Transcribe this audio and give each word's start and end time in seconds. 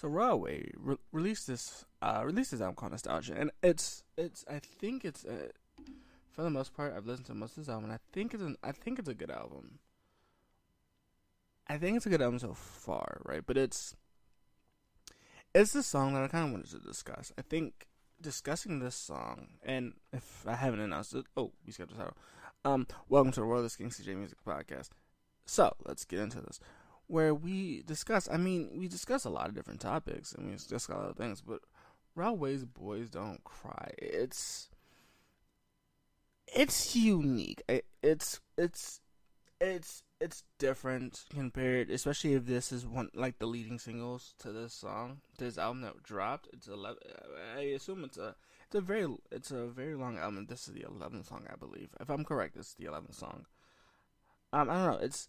So 0.00 0.08
Rod 0.08 0.36
Wave 0.36 0.72
re- 0.78 0.96
released 1.12 1.46
this 1.46 1.84
uh, 2.00 2.22
released 2.24 2.52
this 2.52 2.62
album 2.62 2.74
called 2.74 2.92
Nostalgia, 2.92 3.34
and 3.36 3.50
it's 3.62 4.02
it's 4.16 4.46
I 4.48 4.58
think 4.58 5.04
it's 5.04 5.26
a, 5.26 5.50
for 6.30 6.40
the 6.42 6.48
most 6.48 6.72
part 6.72 6.94
I've 6.96 7.04
listened 7.04 7.26
to 7.26 7.34
most 7.34 7.58
of 7.58 7.66
this 7.66 7.68
album, 7.68 7.84
and 7.84 7.92
I 7.92 7.98
think 8.10 8.32
it's 8.32 8.42
an, 8.42 8.56
I 8.64 8.72
think 8.72 8.98
it's 8.98 9.10
a 9.10 9.14
good 9.14 9.30
album. 9.30 9.78
I 11.68 11.76
think 11.76 11.98
it's 11.98 12.06
a 12.06 12.08
good 12.08 12.22
album 12.22 12.38
so 12.38 12.54
far, 12.54 13.20
right? 13.26 13.42
But 13.44 13.58
it's 13.58 13.94
it's 15.54 15.74
the 15.74 15.82
song 15.82 16.14
that 16.14 16.22
I 16.22 16.28
kind 16.28 16.46
of 16.46 16.52
wanted 16.52 16.70
to 16.70 16.78
discuss. 16.78 17.30
I 17.36 17.42
think 17.42 17.86
discussing 18.22 18.78
this 18.78 18.96
song, 18.96 19.48
and 19.62 19.92
if 20.14 20.46
I 20.46 20.54
haven't 20.54 20.80
announced 20.80 21.14
it, 21.14 21.26
oh, 21.36 21.52
we 21.66 21.74
skipped 21.74 21.90
the 21.90 21.98
title. 21.98 22.16
Um, 22.64 22.86
welcome 23.10 23.32
to 23.32 23.40
the 23.40 23.46
World 23.46 23.66
of 23.66 23.76
King 23.76 23.90
CJ 23.90 24.16
Music 24.16 24.38
Podcast. 24.46 24.88
So 25.44 25.74
let's 25.84 26.06
get 26.06 26.20
into 26.20 26.40
this, 26.40 26.58
where 27.10 27.34
we 27.34 27.82
discuss. 27.82 28.28
I 28.30 28.36
mean, 28.36 28.70
we 28.76 28.86
discuss 28.86 29.24
a 29.24 29.30
lot 29.30 29.48
of 29.48 29.54
different 29.54 29.80
topics, 29.80 30.32
and 30.32 30.46
we 30.46 30.52
discuss 30.52 30.88
a 30.88 30.92
lot 30.92 31.10
of 31.10 31.16
things. 31.16 31.40
But 31.40 31.60
Rod 32.14 32.38
Wave's 32.38 32.64
Boys 32.64 33.10
Don't 33.10 33.42
Cry. 33.42 33.90
It's 33.98 34.68
it's 36.46 36.94
unique. 36.94 37.62
It's 38.02 38.40
it's 38.56 39.00
it's 39.60 40.04
it's 40.20 40.44
different 40.58 41.24
compared, 41.34 41.90
especially 41.90 42.34
if 42.34 42.46
this 42.46 42.70
is 42.70 42.86
one 42.86 43.10
like 43.14 43.38
the 43.38 43.46
leading 43.46 43.78
singles 43.80 44.34
to 44.38 44.52
this 44.52 44.72
song, 44.72 45.20
to 45.38 45.44
this 45.44 45.58
album 45.58 45.82
that 45.82 46.02
dropped. 46.04 46.48
It's 46.52 46.68
eleven. 46.68 46.98
I 47.56 47.62
assume 47.62 48.04
it's 48.04 48.18
a 48.18 48.36
it's 48.66 48.76
a 48.76 48.80
very 48.80 49.08
it's 49.32 49.50
a 49.50 49.66
very 49.66 49.96
long 49.96 50.16
album. 50.16 50.46
This 50.48 50.68
is 50.68 50.74
the 50.74 50.86
eleventh 50.88 51.26
song, 51.28 51.44
I 51.52 51.56
believe. 51.56 51.88
If 52.00 52.08
I'm 52.08 52.24
correct, 52.24 52.56
this 52.56 52.68
is 52.68 52.74
the 52.74 52.86
eleventh 52.86 53.16
song. 53.16 53.46
Um, 54.52 54.70
I 54.70 54.74
don't 54.74 54.92
know. 54.92 54.98
It's 55.04 55.28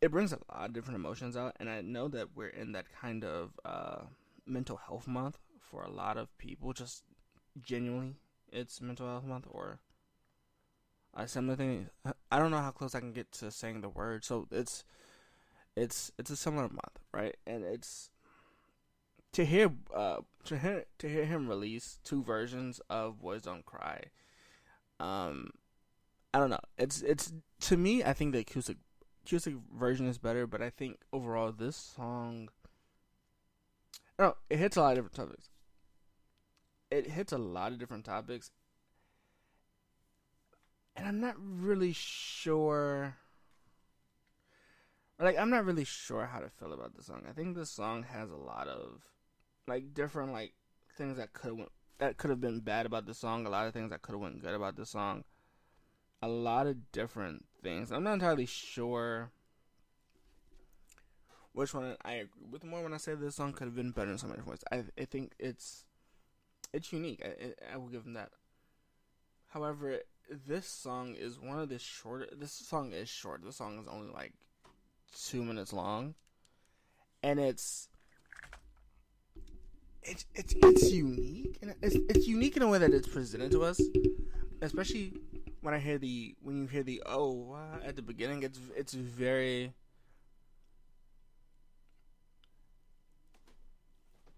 it 0.00 0.10
brings 0.10 0.32
a 0.32 0.38
lot 0.52 0.66
of 0.66 0.72
different 0.72 0.96
emotions 0.96 1.36
out, 1.36 1.56
and 1.58 1.68
I 1.68 1.80
know 1.80 2.08
that 2.08 2.28
we're 2.34 2.48
in 2.48 2.72
that 2.72 2.86
kind 3.00 3.24
of 3.24 3.52
uh, 3.64 4.02
mental 4.46 4.76
health 4.76 5.06
month 5.06 5.38
for 5.60 5.82
a 5.82 5.90
lot 5.90 6.16
of 6.16 6.36
people. 6.38 6.72
Just 6.72 7.04
genuinely, 7.62 8.16
it's 8.52 8.80
mental 8.80 9.06
health 9.06 9.24
month, 9.24 9.46
or 9.50 9.80
a 11.14 11.26
similar 11.26 11.56
thing. 11.56 11.88
I 12.30 12.38
don't 12.38 12.50
know 12.50 12.58
how 12.58 12.70
close 12.70 12.94
I 12.94 13.00
can 13.00 13.12
get 13.12 13.32
to 13.32 13.50
saying 13.50 13.80
the 13.80 13.88
word. 13.88 14.24
So 14.24 14.46
it's 14.50 14.84
it's 15.74 16.12
it's 16.18 16.30
a 16.30 16.36
similar 16.36 16.68
month, 16.68 16.98
right? 17.12 17.36
And 17.46 17.64
it's 17.64 18.10
to 19.32 19.44
hear 19.44 19.70
uh 19.94 20.18
to 20.44 20.58
hear 20.58 20.84
to 20.98 21.08
hear 21.08 21.24
him 21.24 21.48
release 21.48 21.98
two 22.04 22.22
versions 22.22 22.80
of 22.90 23.20
Boys 23.20 23.42
Don't 23.42 23.64
Cry. 23.64 24.04
Um 25.00 25.50
I 26.34 26.38
don't 26.38 26.50
know. 26.50 26.60
It's 26.78 27.02
it's 27.02 27.32
to 27.60 27.76
me 27.76 28.04
I 28.04 28.12
think 28.12 28.32
the 28.32 28.40
acoustic 28.40 28.76
acoustic 29.26 29.54
version 29.76 30.06
is 30.06 30.18
better, 30.18 30.46
but 30.46 30.62
I 30.62 30.70
think 30.70 30.98
overall 31.12 31.52
this 31.52 31.76
song 31.76 32.48
no, 34.18 34.36
it 34.48 34.58
hits 34.58 34.76
a 34.76 34.80
lot 34.80 34.96
of 34.96 35.04
different 35.04 35.14
topics. 35.14 35.50
It 36.90 37.10
hits 37.10 37.32
a 37.32 37.38
lot 37.38 37.72
of 37.72 37.78
different 37.78 38.04
topics 38.04 38.50
and 40.96 41.06
I'm 41.06 41.20
not 41.20 41.34
really 41.38 41.92
sure. 41.92 43.16
Like 45.18 45.38
I'm 45.38 45.50
not 45.50 45.64
really 45.64 45.84
sure 45.84 46.26
how 46.26 46.40
to 46.40 46.48
feel 46.48 46.72
about 46.72 46.94
the 46.94 47.02
song. 47.02 47.24
I 47.28 47.32
think 47.32 47.56
this 47.56 47.70
song 47.70 48.04
has 48.04 48.30
a 48.30 48.36
lot 48.36 48.68
of 48.68 49.02
like 49.66 49.92
different 49.92 50.32
like 50.32 50.54
things 50.96 51.16
that 51.16 51.32
could 51.32 51.66
that 51.98 52.16
could 52.16 52.30
have 52.30 52.40
been 52.40 52.60
bad 52.60 52.86
about 52.86 53.06
the 53.06 53.14
song. 53.14 53.46
A 53.46 53.50
lot 53.50 53.66
of 53.66 53.72
things 53.72 53.90
that 53.90 54.02
could 54.02 54.12
have 54.12 54.20
went 54.20 54.40
good 54.40 54.54
about 54.54 54.76
the 54.76 54.86
song. 54.86 55.24
A 56.22 56.28
lot 56.28 56.66
of 56.66 56.90
different 56.92 57.44
things. 57.62 57.92
I'm 57.92 58.04
not 58.04 58.14
entirely 58.14 58.46
sure 58.46 59.30
which 61.52 61.72
one 61.72 61.96
I 62.04 62.12
agree 62.12 62.46
with 62.50 62.64
more 62.64 62.82
when 62.82 62.92
I 62.92 62.98
say 62.98 63.14
this 63.14 63.36
song 63.36 63.52
could 63.52 63.64
have 63.64 63.74
been 63.74 63.90
better 63.90 64.10
in 64.10 64.18
some 64.18 64.30
different 64.30 64.48
ways. 64.48 64.64
I 64.70 64.84
I 65.00 65.04
think 65.06 65.32
it's 65.38 65.84
it's 66.72 66.92
unique. 66.92 67.22
I 67.24 67.74
I 67.74 67.76
will 67.76 67.88
give 67.88 68.04
them 68.04 68.14
that. 68.14 68.30
However, 69.48 70.00
this 70.46 70.66
song 70.66 71.14
is 71.14 71.40
one 71.40 71.58
of 71.58 71.68
the 71.68 71.78
shorter. 71.78 72.28
This 72.32 72.52
song 72.52 72.92
is 72.92 73.08
short. 73.08 73.42
This 73.44 73.56
song 73.56 73.78
is 73.78 73.86
only 73.88 74.12
like 74.12 74.32
two 75.14 75.42
minutes 75.42 75.72
long, 75.72 76.14
and 77.22 77.40
it's 77.40 77.88
it's 80.02 80.26
it's 80.34 80.54
it's 80.62 80.92
unique, 80.92 81.58
and 81.62 81.74
it's 81.80 81.96
it's 82.10 82.26
unique 82.26 82.56
in 82.56 82.62
a 82.62 82.68
way 82.68 82.78
that 82.78 82.92
it's 82.92 83.08
presented 83.08 83.50
to 83.52 83.64
us, 83.64 83.80
especially 84.60 85.14
when 85.66 85.74
I 85.74 85.80
hear 85.80 85.98
the 85.98 86.36
when 86.40 86.56
you 86.56 86.66
hear 86.68 86.84
the 86.84 87.02
oh 87.06 87.54
uh, 87.54 87.84
at 87.84 87.96
the 87.96 88.02
beginning. 88.02 88.44
It's 88.44 88.60
it's 88.76 88.94
very 88.94 89.72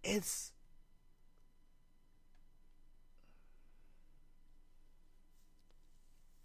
it's 0.03 0.53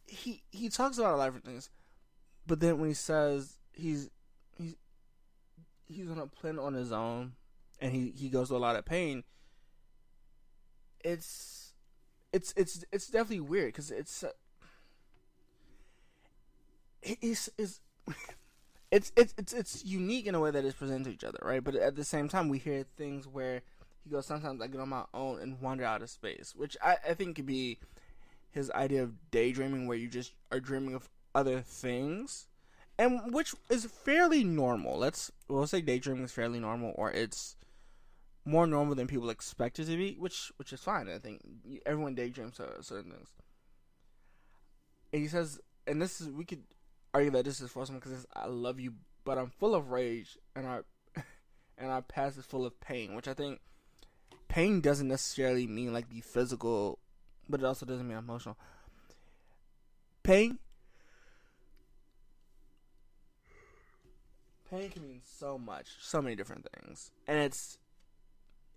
he 0.06 0.44
he 0.52 0.68
talks 0.68 0.98
about 0.98 1.14
a 1.14 1.16
lot 1.16 1.30
of 1.30 1.36
different 1.36 1.46
things, 1.46 1.70
but 2.46 2.60
then 2.60 2.78
when 2.78 2.90
he 2.90 2.94
says 2.94 3.60
he's 3.72 4.10
he's 4.58 4.76
he's 5.86 6.10
on 6.12 6.20
a 6.20 6.28
plan 6.28 6.60
on 6.60 6.74
his 6.74 6.92
own, 6.92 7.32
and 7.80 7.94
he 7.94 8.12
he 8.14 8.28
goes 8.28 8.50
through 8.50 8.58
a 8.58 8.60
lot 8.60 8.76
of 8.76 8.84
pain. 8.84 9.24
It's 11.00 11.72
it's 12.34 12.54
it's 12.58 12.84
it's 12.92 13.08
definitely 13.08 13.40
weird 13.40 13.68
because 13.68 13.90
it's 13.90 14.26
it's 17.03 17.50
it's. 17.58 17.81
It's, 18.91 19.12
it's 19.16 19.34
it's 19.40 19.53
it's 19.53 19.84
unique 19.84 20.28
in 20.28 20.36
a 20.36 20.40
way 20.40 20.52
that 20.52 20.64
it's 20.64 20.75
presented 20.78 21.06
to 21.06 21.09
each 21.09 21.24
other, 21.24 21.40
right? 21.41 21.64
But 21.64 21.74
at 21.74 21.96
the 21.96 22.03
same 22.03 22.30
time, 22.30 22.47
we 22.47 22.59
hear 22.59 22.86
things 22.96 23.28
where 23.28 23.64
he 24.03 24.12
goes, 24.12 24.28
"Sometimes 24.28 24.62
I 24.62 24.68
get 24.68 24.80
on 24.80 24.90
my 24.90 25.06
own 25.16 25.40
and 25.40 25.59
wander 25.59 25.84
out 25.84 26.03
of 26.03 26.12
space," 26.12 26.53
which 26.56 26.78
I, 26.80 26.97
I 27.09 27.16
think 27.16 27.38
could 27.38 27.47
be 27.47 27.80
his 28.52 28.69
idea 28.72 29.02
of 29.02 29.31
daydreaming 29.31 29.88
where 29.88 29.97
you 29.97 30.08
just 30.08 30.34
are 30.52 30.59
dreaming 30.59 30.94
of 30.94 31.09
other 31.34 31.59
things 31.62 32.46
and 32.97 33.34
which 33.34 33.56
is 33.69 33.86
fairly 33.86 34.44
normal 34.44 34.97
let's 34.97 35.31
we'll 35.47 35.68
say 35.68 35.81
daydreaming 35.81 36.24
is 36.24 36.31
fairly 36.31 36.59
normal 36.59 36.94
or 36.96 37.12
it's 37.12 37.56
more 38.46 38.68
normal 38.68 38.94
than 38.94 39.08
people 39.08 39.30
expect 39.30 39.80
it 39.80 39.86
to 39.86 39.97
be 39.97 40.16
which 40.19 40.52
which 40.58 40.72
is 40.72 40.80
fine 40.80 41.09
i 41.09 41.18
think 41.18 41.42
everyone 41.86 42.13
daydreams 42.13 42.58
certain 42.81 43.12
things 43.12 43.30
and 45.12 45.22
he 45.22 45.28
says 45.28 45.59
and 45.88 46.02
this 46.02 46.22
is 46.22 46.30
we 46.30 46.46
could 46.46 46.63
argue 47.13 47.31
that 47.31 47.46
this 47.46 47.62
is 47.62 47.69
for 47.69 47.85
someone 47.85 48.00
because 48.00 48.25
i 48.35 48.47
love 48.47 48.79
you 48.79 48.94
but 49.24 49.38
i'm 49.38 49.50
full 49.50 49.75
of 49.75 49.91
rage 49.91 50.38
and 50.56 50.66
our 50.66 50.84
and 51.78 51.90
our 51.91 52.01
past 52.01 52.38
is 52.38 52.46
full 52.46 52.66
of 52.66 52.79
pain 52.79 53.16
which 53.16 53.28
i 53.28 53.34
think 53.34 53.59
pain 54.47 54.81
doesn't 54.81 55.07
necessarily 55.07 55.68
mean 55.68 55.94
like 55.94 56.09
the 56.09 56.22
physical 56.22 57.00
but 57.50 57.59
it 57.59 57.66
also 57.66 57.85
doesn't 57.85 58.07
mean 58.07 58.18
emotional. 58.18 58.57
Pain. 60.24 60.59
Pain 64.69 64.90
can 64.90 65.07
mean 65.07 65.22
so 65.24 65.57
much, 65.57 65.88
so 66.00 66.22
many 66.22 66.35
different 66.35 66.66
things, 66.74 67.12
and 67.28 67.38
it's 67.38 67.78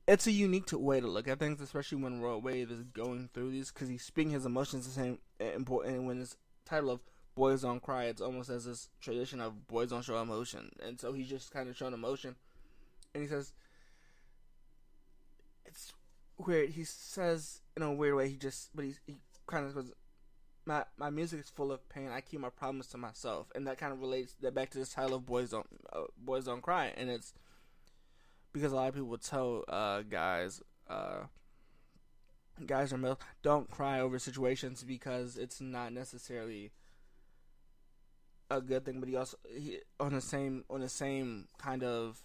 it's 0.06 0.26
a 0.26 0.32
unique 0.32 0.68
way 0.72 1.00
to 1.00 1.06
look 1.06 1.26
at 1.26 1.38
things, 1.38 1.60
especially 1.60 2.03
when 2.03 2.20
Rod 2.20 2.42
Wave 2.42 2.70
is 2.70 2.82
going 2.82 3.30
through 3.32 3.50
these, 3.53 3.72
because 3.72 3.88
he's 3.88 4.04
speaking 4.04 4.32
his 4.32 4.44
emotions 4.44 4.86
the 4.86 4.92
same 4.92 5.18
eh, 5.41 5.53
important. 5.54 5.97
And 5.97 6.06
when 6.06 6.18
his 6.18 6.36
title 6.66 6.91
of 6.91 7.00
"Boys 7.36 7.62
Don't 7.62 7.82
Cry," 7.82 8.04
it's 8.04 8.20
almost 8.20 8.50
as 8.50 8.64
this 8.64 8.88
tradition 9.00 9.41
of 9.41 9.69
boys 9.69 9.91
don't 9.91 10.04
show 10.04 10.20
emotion, 10.20 10.70
and 10.84 11.00
so 11.00 11.12
he's 11.12 11.28
just 11.28 11.52
kind 11.52 11.69
of 11.69 11.76
showing 11.76 11.94
emotion, 11.94 12.34
and 13.14 13.22
he 13.22 13.28
says 13.28 13.52
it's 15.64 15.92
weird. 16.38 16.70
He 16.70 16.84
says 16.84 17.60
in 17.76 17.82
a 17.82 17.92
weird 17.92 18.14
way. 18.16 18.28
He 18.28 18.36
just, 18.36 18.74
but 18.74 18.84
he's, 18.84 19.00
he 19.06 19.19
kind 19.47 19.66
of 19.66 19.74
goes, 19.74 19.92
my 20.64 20.84
my 20.97 21.10
music 21.10 21.41
is 21.41 21.50
full 21.50 21.70
of 21.70 21.88
pain. 21.88 22.08
I 22.10 22.20
keep 22.20 22.41
my 22.41 22.50
problems 22.50 22.88
to 22.88 22.98
myself, 22.98 23.53
and 23.54 23.66
that 23.66 23.78
kind 23.78 23.92
of 23.92 24.00
relates 24.00 24.34
that 24.41 24.54
back 24.54 24.70
to 24.70 24.78
this 24.78 24.91
title 24.91 25.16
of 25.16 25.26
"Boys 25.26 25.50
Don't 25.50 25.66
uh, 25.92 26.03
Boys 26.18 26.44
Don't 26.44 26.62
Cry," 26.62 26.92
and 26.97 27.08
it's 27.08 27.32
because 28.53 28.72
a 28.72 28.77
lot 28.77 28.89
of 28.89 28.94
people 28.94 29.18
tell 29.18 29.65
uh, 29.68 30.03
guys, 30.03 30.62
uh, 30.89 31.24
guys 32.65 32.92
or 32.92 32.98
male, 32.98 33.21
don't 33.42 33.71
cry 33.71 34.00
over 34.00 34.18
situations 34.18 34.82
because 34.82 35.36
it's 35.36 35.60
not 35.60 35.92
necessarily 35.92 36.72
a 38.51 38.60
good 38.60 38.84
thing. 38.84 39.01
But 39.01 39.09
he 39.09 39.16
also 39.16 39.37
he, 39.48 39.78
on 39.98 40.15
the 40.15 40.21
same 40.21 40.65
on 40.71 40.81
the 40.81 40.89
same 40.89 41.48
kind 41.59 41.83
of 41.83 42.22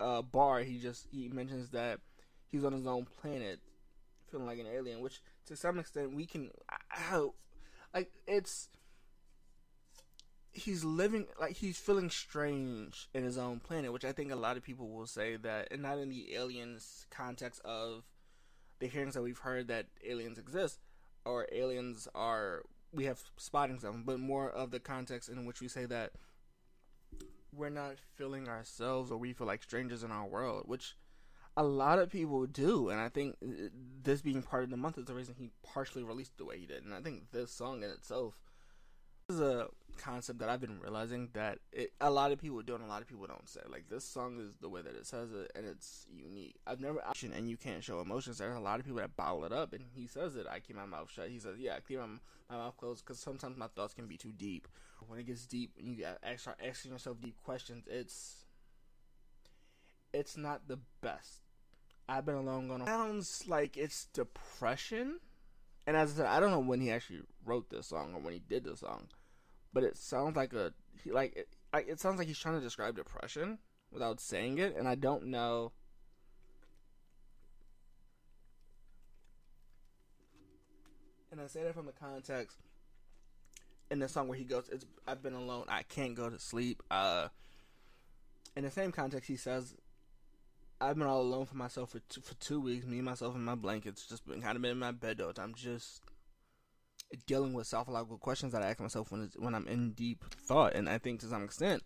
uh, 0.00 0.22
bar, 0.22 0.60
he 0.60 0.78
just 0.78 1.06
he 1.10 1.28
mentions 1.28 1.70
that 1.70 2.00
he's 2.46 2.64
on 2.64 2.72
his 2.72 2.86
own 2.86 3.06
planet 3.20 3.60
feeling 4.30 4.46
like 4.46 4.58
an 4.58 4.66
alien, 4.66 5.00
which 5.00 5.20
to 5.46 5.56
some 5.56 5.78
extent 5.78 6.14
we 6.14 6.26
can. 6.26 6.50
I, 6.90 7.26
like 7.94 8.10
it's 8.26 8.68
he's 10.52 10.84
living 10.84 11.26
like 11.40 11.56
he's 11.56 11.78
feeling 11.78 12.10
strange 12.10 13.08
in 13.14 13.24
his 13.24 13.38
own 13.38 13.60
planet, 13.60 13.92
which 13.92 14.04
I 14.04 14.12
think 14.12 14.32
a 14.32 14.36
lot 14.36 14.56
of 14.56 14.62
people 14.62 14.88
will 14.88 15.06
say 15.06 15.36
that, 15.36 15.68
and 15.70 15.82
not 15.82 15.98
in 15.98 16.08
the 16.08 16.34
aliens 16.34 17.06
context 17.10 17.60
of 17.64 18.04
the 18.78 18.86
hearings 18.86 19.14
that 19.14 19.22
we've 19.22 19.38
heard 19.38 19.68
that 19.68 19.86
aliens 20.06 20.38
exist 20.38 20.78
or 21.24 21.48
aliens 21.52 22.06
are 22.14 22.62
we 22.92 23.04
have 23.04 23.20
spotting 23.36 23.78
them, 23.78 24.02
but 24.06 24.18
more 24.18 24.50
of 24.50 24.70
the 24.70 24.80
context 24.80 25.28
in 25.28 25.44
which 25.44 25.60
we 25.60 25.68
say 25.68 25.84
that 25.86 26.12
we're 27.52 27.70
not 27.70 27.96
feeling 28.14 28.48
ourselves 28.48 29.10
or 29.10 29.18
we 29.18 29.32
feel 29.32 29.46
like 29.46 29.62
strangers 29.62 30.02
in 30.02 30.10
our 30.10 30.26
world, 30.26 30.64
which 30.66 30.96
a 31.56 31.64
lot 31.64 31.98
of 31.98 32.10
people 32.10 32.46
do, 32.46 32.88
and 32.88 33.00
I 33.00 33.08
think 33.08 33.36
uh, 33.42 33.68
this 34.02 34.22
being 34.22 34.42
part 34.42 34.64
of 34.64 34.70
the 34.70 34.76
month 34.76 34.96
is 34.96 35.06
the 35.06 35.14
reason 35.14 35.34
he 35.36 35.50
partially 35.62 36.04
released 36.04 36.38
the 36.38 36.44
way 36.44 36.58
he 36.58 36.66
did. 36.66 36.84
And 36.84 36.94
I 36.94 37.00
think 37.00 37.32
this 37.32 37.50
song 37.50 37.82
in 37.82 37.90
itself 37.90 38.34
is 39.28 39.40
a 39.40 39.68
concept 39.98 40.38
that 40.38 40.48
I've 40.48 40.60
been 40.60 40.80
realizing 40.80 41.28
that 41.34 41.58
it, 41.72 41.92
a 42.00 42.10
lot 42.10 42.32
of 42.32 42.40
people 42.40 42.62
do 42.62 42.74
and 42.74 42.84
a 42.84 42.86
lot 42.86 43.02
of 43.02 43.08
people 43.08 43.26
don't 43.26 43.48
say. 43.48 43.60
Like 43.68 43.88
this 43.88 44.04
song 44.04 44.40
is 44.40 44.54
the 44.60 44.68
way 44.68 44.80
that 44.80 44.94
it 44.94 45.06
says 45.06 45.32
it, 45.32 45.52
and 45.54 45.66
it's 45.66 46.06
unique. 46.10 46.56
I've 46.66 46.80
never 46.80 47.00
actually, 47.06 47.34
and 47.34 47.48
you 47.48 47.56
can't 47.56 47.84
show 47.84 48.00
emotions. 48.00 48.38
There's 48.38 48.56
a 48.56 48.60
lot 48.60 48.80
of 48.80 48.86
people 48.86 49.00
that 49.00 49.16
bottle 49.16 49.44
it 49.44 49.52
up, 49.52 49.72
and 49.72 49.84
he 49.94 50.06
says 50.06 50.36
it. 50.36 50.46
I 50.50 50.60
keep 50.60 50.76
my 50.76 50.86
mouth 50.86 51.10
shut. 51.10 51.28
He 51.28 51.38
says, 51.38 51.56
"Yeah, 51.58 51.74
I 51.76 51.80
keep 51.80 51.98
my, 51.98 52.06
my 52.48 52.56
mouth 52.56 52.76
closed 52.76 53.04
because 53.04 53.18
sometimes 53.18 53.58
my 53.58 53.66
thoughts 53.66 53.92
can 53.92 54.06
be 54.06 54.16
too 54.16 54.32
deep. 54.32 54.66
When 55.06 55.18
it 55.20 55.26
gets 55.26 55.46
deep, 55.46 55.72
and 55.78 55.96
you 55.96 56.04
start 56.36 56.58
asking 56.66 56.92
yourself 56.92 57.20
deep 57.20 57.36
questions, 57.42 57.84
it's 57.86 58.44
it's 60.12 60.36
not 60.36 60.68
the 60.68 60.78
best." 61.02 61.42
I've 62.08 62.24
been 62.24 62.36
alone 62.36 62.68
going. 62.68 62.86
Sounds 62.86 63.44
like 63.46 63.76
it's 63.76 64.06
depression. 64.06 65.20
And 65.86 65.96
as 65.96 66.12
I 66.12 66.16
said, 66.16 66.26
I 66.26 66.40
don't 66.40 66.50
know 66.50 66.58
when 66.58 66.80
he 66.80 66.90
actually 66.90 67.20
wrote 67.44 67.68
this 67.68 67.86
song 67.86 68.14
or 68.14 68.20
when 68.20 68.32
he 68.32 68.38
did 68.38 68.64
this 68.64 68.80
song, 68.80 69.08
but 69.72 69.82
it 69.84 69.96
sounds 69.96 70.36
like 70.36 70.52
a 70.52 70.72
like 71.06 71.36
it, 71.36 71.48
it 71.74 72.00
sounds 72.00 72.18
like 72.18 72.28
he's 72.28 72.38
trying 72.38 72.56
to 72.56 72.60
describe 72.60 72.96
depression 72.96 73.58
without 73.90 74.20
saying 74.20 74.58
it, 74.58 74.76
and 74.76 74.88
I 74.88 74.94
don't 74.94 75.26
know. 75.26 75.72
And 81.30 81.40
I 81.40 81.46
say 81.46 81.62
that 81.62 81.74
from 81.74 81.86
the 81.86 81.92
context 81.92 82.56
in 83.90 83.98
the 83.98 84.08
song 84.08 84.28
where 84.28 84.38
he 84.38 84.44
goes, 84.44 84.68
"It's 84.70 84.86
I've 85.06 85.22
been 85.22 85.34
alone, 85.34 85.64
I 85.68 85.82
can't 85.82 86.14
go 86.14 86.28
to 86.30 86.38
sleep." 86.38 86.82
Uh, 86.90 87.28
in 88.56 88.64
the 88.64 88.70
same 88.70 88.90
context, 88.90 89.28
he 89.28 89.36
says, 89.36 89.76
I've 90.80 90.96
been 90.96 91.08
all 91.08 91.22
alone 91.22 91.46
for 91.46 91.56
myself 91.56 91.90
for 91.90 92.00
two, 92.08 92.20
for 92.20 92.34
two 92.34 92.60
weeks. 92.60 92.86
Me, 92.86 93.00
myself, 93.00 93.34
and 93.34 93.44
my 93.44 93.56
blankets. 93.56 94.06
Just 94.06 94.26
been 94.26 94.40
kind 94.40 94.56
of 94.56 94.62
been 94.62 94.72
in 94.72 94.78
my 94.78 94.92
bed 94.92 95.18
though. 95.18 95.32
I'm 95.38 95.54
just 95.54 96.02
dealing 97.26 97.52
with 97.52 97.66
psychological 97.66 98.18
questions 98.18 98.52
that 98.52 98.62
I 98.62 98.70
ask 98.70 98.80
myself 98.80 99.10
when 99.10 99.30
when 99.36 99.54
I'm 99.54 99.66
in 99.68 99.92
deep 99.92 100.24
thought. 100.34 100.74
And 100.74 100.88
I 100.88 100.98
think 100.98 101.20
to 101.20 101.26
some 101.26 101.44
extent, 101.44 101.82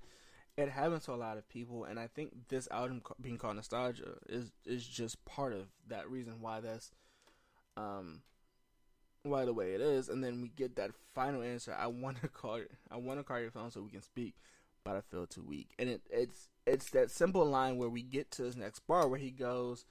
it 0.57 0.69
happens 0.69 1.05
to 1.05 1.13
a 1.13 1.15
lot 1.15 1.39
of 1.39 1.49
people. 1.49 1.85
And 1.85 1.99
I 1.99 2.09
think 2.09 2.49
this 2.49 2.69
album 2.71 3.03
being 3.21 3.39
called 3.39 3.57
nostalgia 3.57 4.15
is 4.29 4.53
is 4.67 4.87
just 4.87 5.25
part 5.25 5.53
of 5.53 5.69
that 5.89 6.11
reason 6.11 6.41
why 6.41 6.61
that's 6.61 6.91
um 7.77 8.23
why 9.23 9.45
the 9.45 9.55
way 9.55 9.73
it 9.75 9.81
is. 9.81 10.09
And 10.09 10.23
then 10.23 10.43
we 10.43 10.49
get 10.49 10.77
that 10.77 10.91
final 11.15 11.43
answer. 11.43 11.75
I 11.79 11.87
want 11.87 12.21
to 12.23 12.29
call 12.29 12.61
I 12.91 12.97
want 12.97 13.21
to 13.21 13.25
call 13.25 13.41
your 13.41 13.51
phone 13.51 13.71
so 13.71 13.83
we 13.83 13.91
can 13.91 14.03
speak, 14.03 14.35
but 14.85 14.97
I 14.97 15.01
feel 15.01 15.27
too 15.27 15.45
weak. 15.45 15.71
And 15.79 15.89
it 15.89 16.03
it's 16.11 16.49
it's 16.67 16.91
that 16.91 17.11
simple 17.11 17.45
line 17.45 17.77
where 17.77 17.89
we 17.89 18.03
get 18.03 18.31
to 18.33 18.45
his 18.45 18.57
next 18.57 18.81
bar 18.87 19.09
where 19.09 19.19
he 19.19 19.31
goes, 19.31 19.85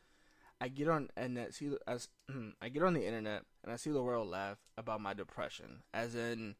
"I 0.61 0.67
get 0.67 0.87
on 0.87 1.09
and 1.17 1.47
see 1.49 1.71
as 1.87 2.07
I 2.61 2.69
get 2.69 2.83
on 2.83 2.93
the 2.93 3.05
internet 3.05 3.43
and 3.63 3.73
I 3.73 3.77
see 3.77 3.89
the 3.89 4.03
world 4.03 4.29
laugh 4.29 4.59
about 4.77 5.01
my 5.01 5.15
depression, 5.15 5.81
as 5.91 6.13
in 6.13 6.55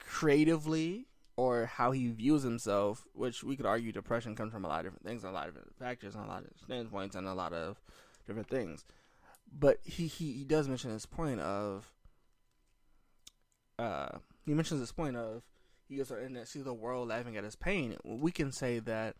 creatively 0.00 1.06
or 1.36 1.66
how 1.66 1.92
he 1.92 2.08
views 2.10 2.42
himself, 2.42 3.06
which 3.12 3.44
we 3.44 3.56
could 3.56 3.66
argue 3.66 3.92
depression 3.92 4.34
comes 4.34 4.52
from 4.52 4.64
a 4.64 4.68
lot 4.68 4.80
of 4.80 4.86
different 4.86 5.04
things, 5.04 5.22
a 5.22 5.30
lot 5.30 5.46
of 5.46 5.54
different 5.54 5.78
factors, 5.78 6.16
and 6.16 6.24
a 6.24 6.26
lot 6.26 6.42
of 6.42 6.50
standpoints, 6.64 7.14
and 7.14 7.28
a 7.28 7.34
lot 7.34 7.52
of 7.52 7.80
different 8.26 8.48
things. 8.48 8.84
But 9.56 9.78
he 9.84 10.08
he, 10.08 10.32
he 10.32 10.44
does 10.44 10.68
mention 10.68 10.92
this 10.92 11.06
point 11.06 11.40
of 11.40 11.92
uh 13.78 14.18
he 14.44 14.54
mentions 14.54 14.80
this 14.80 14.90
point 14.90 15.16
of 15.16 15.44
he 15.88 15.96
goes 15.96 16.10
on 16.10 16.16
the 16.16 16.24
internet, 16.24 16.48
see 16.48 16.60
the 16.60 16.74
world 16.74 17.08
laughing 17.08 17.36
at 17.36 17.44
his 17.44 17.54
pain. 17.54 17.96
We 18.04 18.32
can 18.32 18.50
say 18.50 18.80
that 18.80 19.14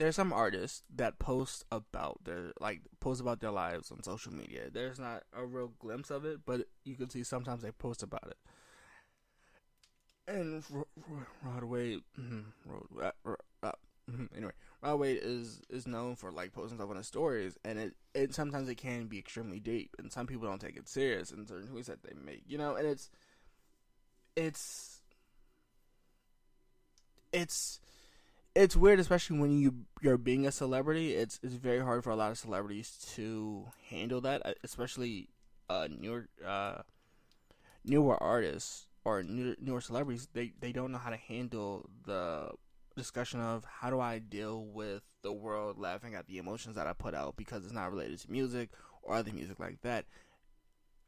there's 0.00 0.16
some 0.16 0.32
artists 0.32 0.82
that 0.96 1.18
post 1.18 1.62
about 1.70 2.24
their 2.24 2.52
like 2.58 2.80
post 3.00 3.20
about 3.20 3.40
their 3.40 3.50
lives 3.50 3.92
on 3.92 4.02
social 4.02 4.32
media. 4.32 4.70
There's 4.72 4.98
not 4.98 5.24
a 5.36 5.44
real 5.44 5.72
glimpse 5.78 6.10
of 6.10 6.24
it, 6.24 6.40
but 6.46 6.62
you 6.84 6.96
can 6.96 7.10
see 7.10 7.22
sometimes 7.22 7.62
they 7.62 7.70
post 7.70 8.02
about 8.02 8.26
it. 8.26 8.38
And 10.26 10.64
Rod 11.42 11.64
Wave, 11.64 12.00
mm-hmm, 12.18 12.98
uh, 12.98 13.10
uh, 13.62 13.72
mm-hmm, 14.10 14.24
anyway, 14.34 14.52
Rod 14.82 14.94
Wave 15.00 15.18
is 15.22 15.60
is 15.68 15.86
known 15.86 16.16
for 16.16 16.32
like 16.32 16.54
posting 16.54 16.78
stuff 16.78 16.88
on 16.88 16.96
his 16.96 17.06
stories, 17.06 17.58
and 17.62 17.78
it 17.78 17.94
it 18.14 18.34
sometimes 18.34 18.70
it 18.70 18.76
can 18.76 19.06
be 19.06 19.18
extremely 19.18 19.60
deep, 19.60 19.94
and 19.98 20.10
some 20.10 20.26
people 20.26 20.48
don't 20.48 20.62
take 20.62 20.78
it 20.78 20.88
serious 20.88 21.30
in 21.30 21.46
certain 21.46 21.68
tweets 21.68 21.86
that 21.86 22.02
they 22.02 22.14
make, 22.24 22.44
you 22.46 22.56
know, 22.56 22.74
and 22.74 22.86
it's 22.86 23.10
it's 24.34 25.02
it's 27.34 27.80
it's 28.54 28.76
weird, 28.76 28.98
especially 28.98 29.38
when 29.38 29.58
you 29.58 29.86
you're 30.02 30.18
being 30.18 30.46
a 30.46 30.52
celebrity. 30.52 31.14
It's 31.14 31.38
it's 31.42 31.54
very 31.54 31.80
hard 31.80 32.04
for 32.04 32.10
a 32.10 32.16
lot 32.16 32.30
of 32.30 32.38
celebrities 32.38 32.98
to 33.14 33.66
handle 33.88 34.20
that, 34.22 34.44
uh, 34.44 34.54
especially 34.64 35.28
uh, 35.68 35.88
newer 35.90 36.28
uh, 36.44 36.82
newer 37.84 38.20
artists 38.22 38.86
or 39.04 39.22
newer, 39.22 39.56
newer 39.60 39.80
celebrities. 39.80 40.28
They 40.32 40.52
they 40.60 40.72
don't 40.72 40.92
know 40.92 40.98
how 40.98 41.10
to 41.10 41.16
handle 41.16 41.88
the 42.04 42.50
discussion 42.96 43.40
of 43.40 43.64
how 43.64 43.90
do 43.90 44.00
I 44.00 44.18
deal 44.18 44.64
with 44.64 45.02
the 45.22 45.32
world 45.32 45.78
laughing 45.78 46.14
at 46.14 46.26
the 46.26 46.38
emotions 46.38 46.76
that 46.76 46.86
I 46.86 46.92
put 46.92 47.14
out 47.14 47.36
because 47.36 47.64
it's 47.64 47.72
not 47.72 47.90
related 47.90 48.18
to 48.20 48.30
music 48.30 48.70
or 49.02 49.14
other 49.14 49.32
music 49.32 49.60
like 49.60 49.80
that. 49.82 50.06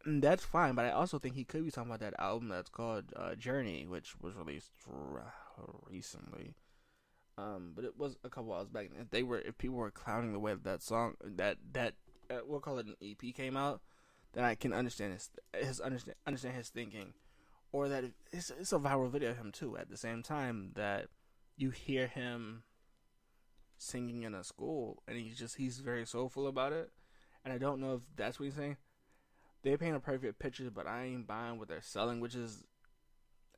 And 0.04 0.22
that's 0.22 0.44
fine, 0.44 0.74
but 0.74 0.84
I 0.84 0.90
also 0.90 1.18
think 1.18 1.34
he 1.34 1.44
could 1.44 1.64
be 1.64 1.70
talking 1.70 1.90
about 1.90 2.00
that 2.00 2.18
album 2.18 2.48
that's 2.48 2.68
called 2.68 3.12
uh, 3.14 3.34
Journey, 3.36 3.86
which 3.86 4.14
was 4.20 4.34
released 4.34 4.72
recently. 5.88 6.54
Um, 7.38 7.72
but 7.74 7.84
it 7.84 7.98
was 7.98 8.16
a 8.24 8.28
couple 8.28 8.52
hours 8.52 8.68
back. 8.68 8.90
If 9.00 9.10
they 9.10 9.22
were, 9.22 9.38
if 9.38 9.56
people 9.56 9.76
were 9.76 9.90
clowning 9.90 10.32
the 10.32 10.38
way 10.38 10.52
that, 10.52 10.64
that 10.64 10.82
song, 10.82 11.14
that 11.24 11.56
that 11.72 11.94
uh, 12.30 12.40
we'll 12.46 12.60
call 12.60 12.78
it 12.78 12.86
an 12.86 12.96
EP 13.02 13.34
came 13.34 13.56
out, 13.56 13.80
then 14.32 14.44
I 14.44 14.54
can 14.54 14.72
understand 14.72 15.14
his 15.14 15.30
his 15.54 15.80
understand 15.80 16.16
understand 16.26 16.56
his 16.56 16.68
thinking, 16.68 17.14
or 17.72 17.88
that 17.88 18.04
it's 18.32 18.50
it's 18.50 18.72
a 18.72 18.78
viral 18.78 19.10
video 19.10 19.30
of 19.30 19.38
him 19.38 19.50
too. 19.50 19.76
At 19.78 19.88
the 19.88 19.96
same 19.96 20.22
time 20.22 20.72
that 20.74 21.06
you 21.56 21.70
hear 21.70 22.06
him 22.06 22.64
singing 23.78 24.22
in 24.22 24.34
a 24.34 24.44
school, 24.44 25.02
and 25.08 25.16
he's 25.16 25.38
just 25.38 25.56
he's 25.56 25.78
very 25.78 26.04
soulful 26.04 26.46
about 26.46 26.72
it, 26.72 26.90
and 27.44 27.54
I 27.54 27.58
don't 27.58 27.80
know 27.80 27.94
if 27.94 28.02
that's 28.16 28.38
what 28.38 28.44
he's 28.44 28.54
saying. 28.54 28.76
They 29.62 29.76
paint 29.76 29.96
a 29.96 30.00
perfect 30.00 30.38
picture, 30.38 30.70
but 30.70 30.86
I 30.86 31.04
ain't 31.04 31.26
buying 31.26 31.58
what 31.58 31.68
they're 31.68 31.80
selling, 31.82 32.20
which 32.20 32.34
is 32.34 32.64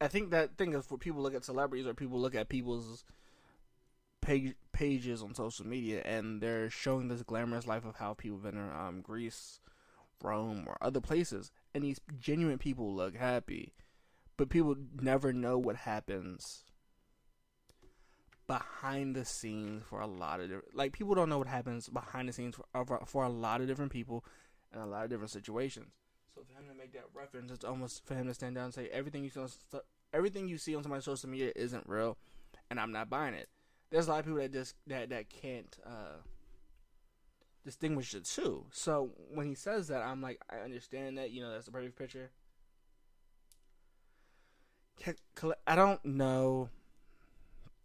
I 0.00 0.08
think 0.08 0.30
that 0.30 0.56
thing 0.56 0.74
is 0.74 0.86
for 0.86 0.98
people 0.98 1.22
look 1.22 1.34
at 1.34 1.44
celebrities 1.44 1.86
or 1.86 1.94
people 1.94 2.20
look 2.20 2.34
at 2.34 2.48
people's 2.48 3.04
page, 4.24 4.54
pages 4.72 5.22
on 5.22 5.34
social 5.34 5.66
media 5.66 6.02
and 6.04 6.40
they're 6.40 6.70
showing 6.70 7.08
this 7.08 7.22
glamorous 7.22 7.66
life 7.66 7.84
of 7.84 7.96
how 7.96 8.14
people 8.14 8.38
have 8.38 8.52
been 8.52 8.60
in 8.60 8.70
um, 8.70 9.00
Greece, 9.02 9.60
Rome, 10.22 10.64
or 10.66 10.76
other 10.80 11.00
places, 11.00 11.50
and 11.74 11.84
these 11.84 12.00
genuine 12.18 12.58
people 12.58 12.94
look 12.94 13.14
happy, 13.16 13.74
but 14.36 14.48
people 14.48 14.74
never 15.00 15.32
know 15.32 15.58
what 15.58 15.76
happens 15.76 16.64
behind 18.46 19.14
the 19.14 19.24
scenes 19.24 19.82
for 19.88 20.00
a 20.00 20.06
lot 20.06 20.38
of 20.40 20.48
different 20.48 20.76
like 20.76 20.92
people 20.92 21.14
don't 21.14 21.30
know 21.30 21.38
what 21.38 21.46
happens 21.46 21.88
behind 21.88 22.28
the 22.28 22.32
scenes 22.32 22.54
for, 22.54 23.00
for 23.06 23.24
a 23.24 23.28
lot 23.28 23.62
of 23.62 23.66
different 23.66 23.90
people 23.90 24.22
in 24.72 24.80
a 24.80 24.86
lot 24.86 25.04
of 25.04 25.10
different 25.10 25.30
situations. 25.30 25.92
So 26.34 26.42
for 26.42 26.58
him 26.60 26.68
to 26.68 26.74
make 26.74 26.92
that 26.92 27.04
reference, 27.14 27.50
it's 27.50 27.64
almost 27.64 28.04
for 28.04 28.14
him 28.14 28.26
to 28.26 28.34
stand 28.34 28.56
down 28.56 28.66
and 28.66 28.74
say 28.74 28.88
everything 28.92 29.24
you 29.24 29.30
see 29.30 29.40
on 29.40 29.48
everything 30.12 30.48
you 30.48 30.58
see 30.58 30.74
on 30.74 30.84
my 30.88 31.00
social 31.00 31.28
media 31.28 31.52
isn't 31.56 31.86
real, 31.86 32.16
and 32.70 32.80
I'm 32.80 32.92
not 32.92 33.08
buying 33.08 33.34
it. 33.34 33.48
There's 33.90 34.06
a 34.06 34.10
lot 34.10 34.20
of 34.20 34.24
people 34.26 34.40
that 34.40 34.52
just 34.52 34.74
that 34.86 35.10
that 35.10 35.28
can't 35.30 35.76
uh, 35.86 36.18
distinguish 37.64 38.12
the 38.12 38.20
two. 38.20 38.66
So 38.72 39.10
when 39.32 39.46
he 39.46 39.54
says 39.54 39.88
that, 39.88 40.02
I'm 40.02 40.20
like, 40.20 40.40
I 40.50 40.58
understand 40.58 41.18
that. 41.18 41.30
You 41.30 41.42
know, 41.42 41.52
that's 41.52 41.68
a 41.68 41.72
perfect 41.72 41.96
picture. 41.96 42.30
I 45.66 45.74
don't 45.74 46.04
know. 46.04 46.68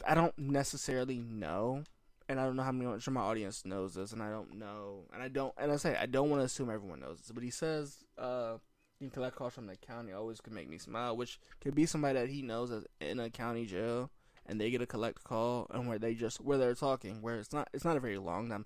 I 0.07 0.15
don't 0.15 0.37
necessarily 0.37 1.19
know 1.19 1.83
and 2.29 2.39
I 2.39 2.45
don't 2.45 2.55
know 2.55 2.63
how 2.63 2.71
much 2.71 3.07
of 3.07 3.13
my 3.13 3.21
audience 3.21 3.65
knows 3.65 3.95
this, 3.95 4.13
and 4.13 4.21
I 4.21 4.29
don't 4.29 4.59
know, 4.59 5.05
and 5.11 5.21
I 5.21 5.27
don't, 5.27 5.53
and 5.57 5.71
I 5.71 5.77
say 5.77 5.97
I 5.99 6.05
don't 6.05 6.29
want 6.29 6.41
to 6.41 6.45
assume 6.45 6.69
everyone 6.69 6.99
knows 6.99 7.17
this, 7.17 7.31
but 7.31 7.43
he 7.43 7.49
says, 7.49 8.05
uh, 8.19 8.57
you 8.99 9.07
can 9.07 9.09
collect 9.09 9.35
calls 9.35 9.55
from 9.55 9.65
the 9.65 9.75
county, 9.75 10.13
always 10.13 10.39
could 10.39 10.53
make 10.53 10.69
me 10.69 10.77
smile, 10.77 11.17
which 11.17 11.39
could 11.59 11.73
be 11.73 11.87
somebody 11.87 12.19
that 12.19 12.29
he 12.29 12.43
knows 12.43 12.69
is 12.69 12.85
in 13.01 13.19
a 13.19 13.31
county 13.31 13.65
jail, 13.65 14.11
and 14.49 14.59
they 14.59 14.71
get 14.71 14.81
a 14.81 14.87
collect 14.87 15.23
call, 15.23 15.67
and 15.69 15.87
where 15.87 15.99
they 15.99 16.15
just 16.15 16.41
where 16.41 16.57
they're 16.57 16.73
talking, 16.75 17.21
where 17.21 17.39
it's 17.39 17.53
not, 17.53 17.69
it's 17.73 17.85
not 17.85 17.95
a 17.95 18.01
very 18.01 18.17
long 18.17 18.49
time, 18.49 18.65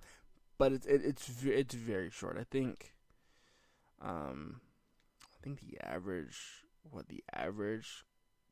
but 0.58 0.72
it's 0.72 0.86
it, 0.86 1.02
it's 1.04 1.30
it's 1.44 1.74
very 1.74 2.10
short. 2.10 2.38
I 2.40 2.44
think, 2.44 2.94
um, 4.00 4.60
I 5.22 5.42
think 5.44 5.60
the 5.60 5.78
average, 5.86 6.64
what 6.90 7.08
the 7.08 7.22
average 7.32 8.04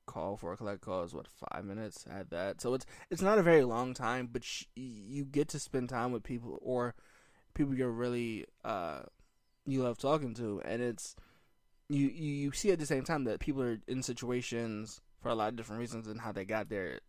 call 0.05 0.37
for 0.37 0.53
a 0.53 0.57
collect 0.57 0.83
call 0.83 1.05
is 1.05 1.15
what 1.15 1.27
five 1.27 1.65
minutes 1.65 2.05
at 2.11 2.31
that. 2.31 2.61
So 2.61 2.75
it's 2.75 2.85
it's 3.11 3.23
not 3.23 3.39
a 3.39 3.43
very 3.43 3.65
long 3.65 3.95
time, 3.95 4.29
but 4.31 4.45
sh- 4.45 4.65
you 4.77 5.25
get 5.25 5.49
to 5.49 5.59
spend 5.59 5.89
time 5.89 6.13
with 6.13 6.23
people 6.23 6.59
or 6.61 6.95
people 7.55 7.75
you're 7.75 7.91
really 7.91 8.47
uh 8.65 9.01
you 9.65 9.83
love 9.83 9.99
talking 9.99 10.35
to, 10.35 10.61
and 10.65 10.83
it's 10.83 11.17
you 11.89 12.09
you, 12.09 12.33
you 12.33 12.53
see 12.53 12.71
at 12.73 12.79
the 12.79 12.87
same 12.87 13.05
time 13.05 13.25
that 13.25 13.41
people 13.41 13.63
are 13.63 13.79
in 13.89 14.03
situations 14.03 15.01
for 15.21 15.29
a 15.29 15.35
lot 15.35 15.49
of 15.49 15.57
different 15.57 15.81
reasons 15.81 16.09
and 16.09 16.21
how 16.21 16.33
they 16.33 16.45
got 16.45 16.69
there 16.69 17.01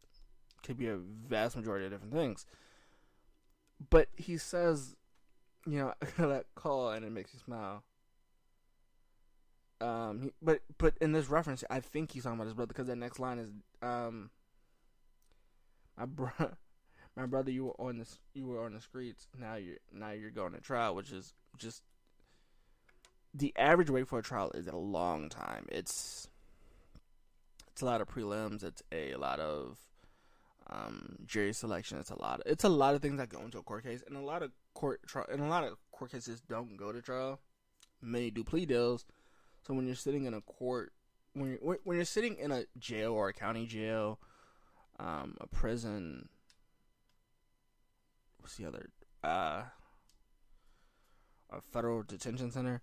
could 0.63 0.77
be 0.77 0.88
a 0.88 0.98
vast 0.98 1.55
majority 1.55 1.86
of 1.86 1.91
different 1.91 2.13
things. 2.13 2.46
But 3.89 4.08
he 4.15 4.38
says, 4.38 4.96
you 5.65 5.79
know, 5.79 5.93
that 6.17 6.46
call 6.55 6.91
and 6.91 7.05
it 7.05 7.12
makes 7.12 7.34
you 7.34 7.39
smile. 7.39 7.84
Um, 9.82 10.32
but 10.41 10.62
but 10.77 10.96
in 11.01 11.12
this 11.12 11.29
reference, 11.29 11.63
I 11.70 11.82
think 11.82 12.12
he's 12.12 12.24
talking 12.24 12.38
about 12.38 12.46
his 12.46 12.53
brother 12.53 12.67
because 12.67 12.88
that 12.88 12.96
next 12.96 13.20
line 13.20 13.38
is, 13.38 13.50
um, 13.82 14.29
my 15.98 16.05
bro, 16.05 16.29
my 17.17 17.25
brother, 17.25 17.51
you 17.51 17.65
were 17.65 17.82
on 17.82 17.98
the 17.98 18.08
you 18.34 18.48
were 18.48 18.63
on 18.63 18.74
the 18.74 18.79
streets. 18.79 19.27
Now 19.38 19.55
you're 19.55 19.77
now 19.91 20.12
you're 20.12 20.32
going 20.32 20.53
to 20.53 20.62
trial, 20.62 20.96
which 20.96 21.12
is 21.12 21.34
just 21.58 21.84
the 23.34 23.53
average 23.58 23.89
wait 23.89 24.08
for 24.08 24.20
a 24.20 24.24
trial 24.24 24.51
is 24.53 24.67
a 24.67 24.75
long 24.75 25.27
time. 25.27 25.65
It's 25.70 26.29
it's 27.72 27.82
a 27.82 27.86
lot 27.86 28.00
of 28.00 28.08
prelims. 28.08 28.63
It's 28.63 28.84
a 28.91 29.15
lot 29.15 29.39
of 29.39 29.77
um, 30.70 31.17
jury 31.25 31.53
selection. 31.53 31.98
It's 32.00 32.12
a 32.12 32.20
lot. 32.20 32.41
Of, 32.41 32.51
it's 32.51 32.63
a 32.63 32.70
lot 32.70 32.96
of 32.96 33.01
things 33.01 33.17
that 33.17 33.29
go 33.29 33.41
into 33.41 33.58
a 33.58 33.63
court 33.63 33.84
case, 33.84 34.03
and 34.08 34.17
a 34.17 34.22
lot 34.22 34.43
of 34.43 34.51
court 34.74 35.01
trial 35.08 35.27
and 35.32 35.41
a 35.41 35.48
lot 35.48 35.63
of 35.63 35.77
court 35.91 36.12
cases 36.12 36.41
don't 36.41 36.77
go 36.77 36.91
to 36.91 37.01
trial. 37.01 37.39
Many 38.01 38.32
do 38.32 38.43
plea 38.43 38.65
deals. 38.65 39.05
So 39.65 39.74
when 39.74 39.86
you're 39.86 39.96
sitting 39.96 40.25
in 40.25 40.34
a 40.34 40.41
court, 40.41 40.91
when 41.34 41.51
you're 41.51 41.77
when 41.84 41.98
you're 41.98 42.05
sitting 42.05 42.38
in 42.38 42.51
a 42.51 42.65
jail 42.77 43.13
or 43.13 43.29
a 43.29 43.34
county 43.34 43.65
jail, 43.65 44.20
um, 45.00 45.38
a 45.39 45.48
prison, 45.48 46.29
what's 48.39 48.58
the 48.58 48.65
other? 48.65 48.89
Uh, 49.24 49.63
a 51.50 51.62
federal 51.72 52.03
detention 52.03 52.51
center. 52.51 52.82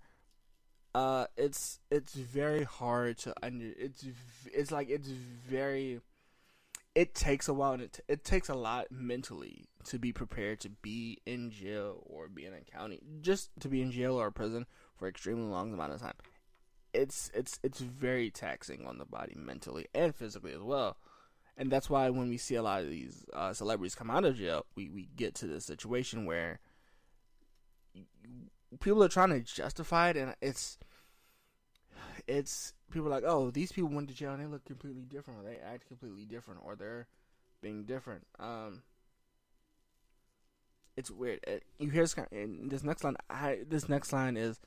Uh, 0.95 1.27
it's 1.37 1.81
it's 1.91 2.15
very 2.15 2.65
hard 2.65 3.19
to 3.19 3.35
under. 3.43 3.73
It's 3.79 4.05
it's 4.53 4.71
like 4.71 4.89
it's 4.89 5.09
very. 5.09 6.01
It 6.95 7.15
takes 7.15 7.49
a 7.49 7.55
while, 7.55 7.73
and 7.73 7.83
it 7.83 8.01
it 8.09 8.25
takes 8.25 8.49
a 8.49 8.55
lot 8.55 8.87
mentally 8.91 9.67
to 9.85 9.99
be 9.99 10.13
prepared 10.13 10.61
to 10.61 10.71
be 10.71 11.19
in 11.25 11.51
jail 11.51 12.03
or 12.05 12.29
be 12.29 12.45
in 12.45 12.53
a 12.53 12.61
county, 12.61 13.01
just 13.21 13.51
to 13.61 13.69
be 13.69 13.81
in 13.81 13.93
jail 13.93 14.21
or 14.21 14.31
prison 14.31 14.67
for 14.97 15.07
extremely 15.07 15.49
long 15.49 15.73
amount 15.73 15.93
of 15.93 16.01
time. 16.01 16.15
It's 16.93 17.31
it's 17.33 17.61
it's 17.63 17.81
very 17.81 18.31
taxing 18.31 18.87
on 18.87 18.99
the 18.99 19.05
body 19.05 19.35
mentally 19.37 19.87
and 19.95 20.15
physically 20.15 20.53
as 20.53 20.63
well 20.63 20.97
and 21.61 21.71
that's 21.71 21.91
why 21.91 22.09
when 22.09 22.31
we 22.31 22.39
see 22.39 22.55
a 22.55 22.63
lot 22.63 22.81
of 22.83 22.89
these 22.89 23.27
uh, 23.35 23.53
celebrities 23.53 23.95
come 23.95 24.11
out 24.11 24.25
of 24.25 24.39
jail, 24.39 24.65
we, 24.77 24.89
we 24.89 25.11
get 25.15 25.35
to 25.35 25.47
this 25.47 25.67
situation 25.67 26.25
where 26.25 26.59
people 28.81 29.05
are 29.05 29.09
trying 29.09 29.29
to 29.29 29.41
justify 29.41 30.09
it, 30.09 30.17
and 30.17 30.35
it's 30.41 30.79
it's 32.27 32.73
people 32.91 33.09
like, 33.09 33.25
oh, 33.27 33.51
these 33.51 33.73
people 33.73 33.91
went 33.91 34.09
to 34.09 34.15
jail 34.15 34.33
and 34.33 34.43
they 34.43 34.47
look 34.47 34.65
completely 34.65 35.03
different, 35.03 35.41
or 35.41 35.49
they 35.49 35.59
act 35.59 35.87
completely 35.89 36.25
different, 36.25 36.61
or 36.65 36.77
they're 36.77 37.07
being 37.63 37.85
different. 37.85 38.27
Um, 38.39 38.83
it's 40.97 41.11
weird. 41.11 41.41
It, 41.47 41.65
you 41.79 41.91
hear 41.91 42.03
this, 42.03 42.15
kind. 42.15 42.71
this 42.71 42.83
next 42.83 43.05
line. 43.05 43.17
I 43.29 43.61
this 43.69 43.89
next 43.89 44.13
line 44.13 44.37
is, 44.37 44.61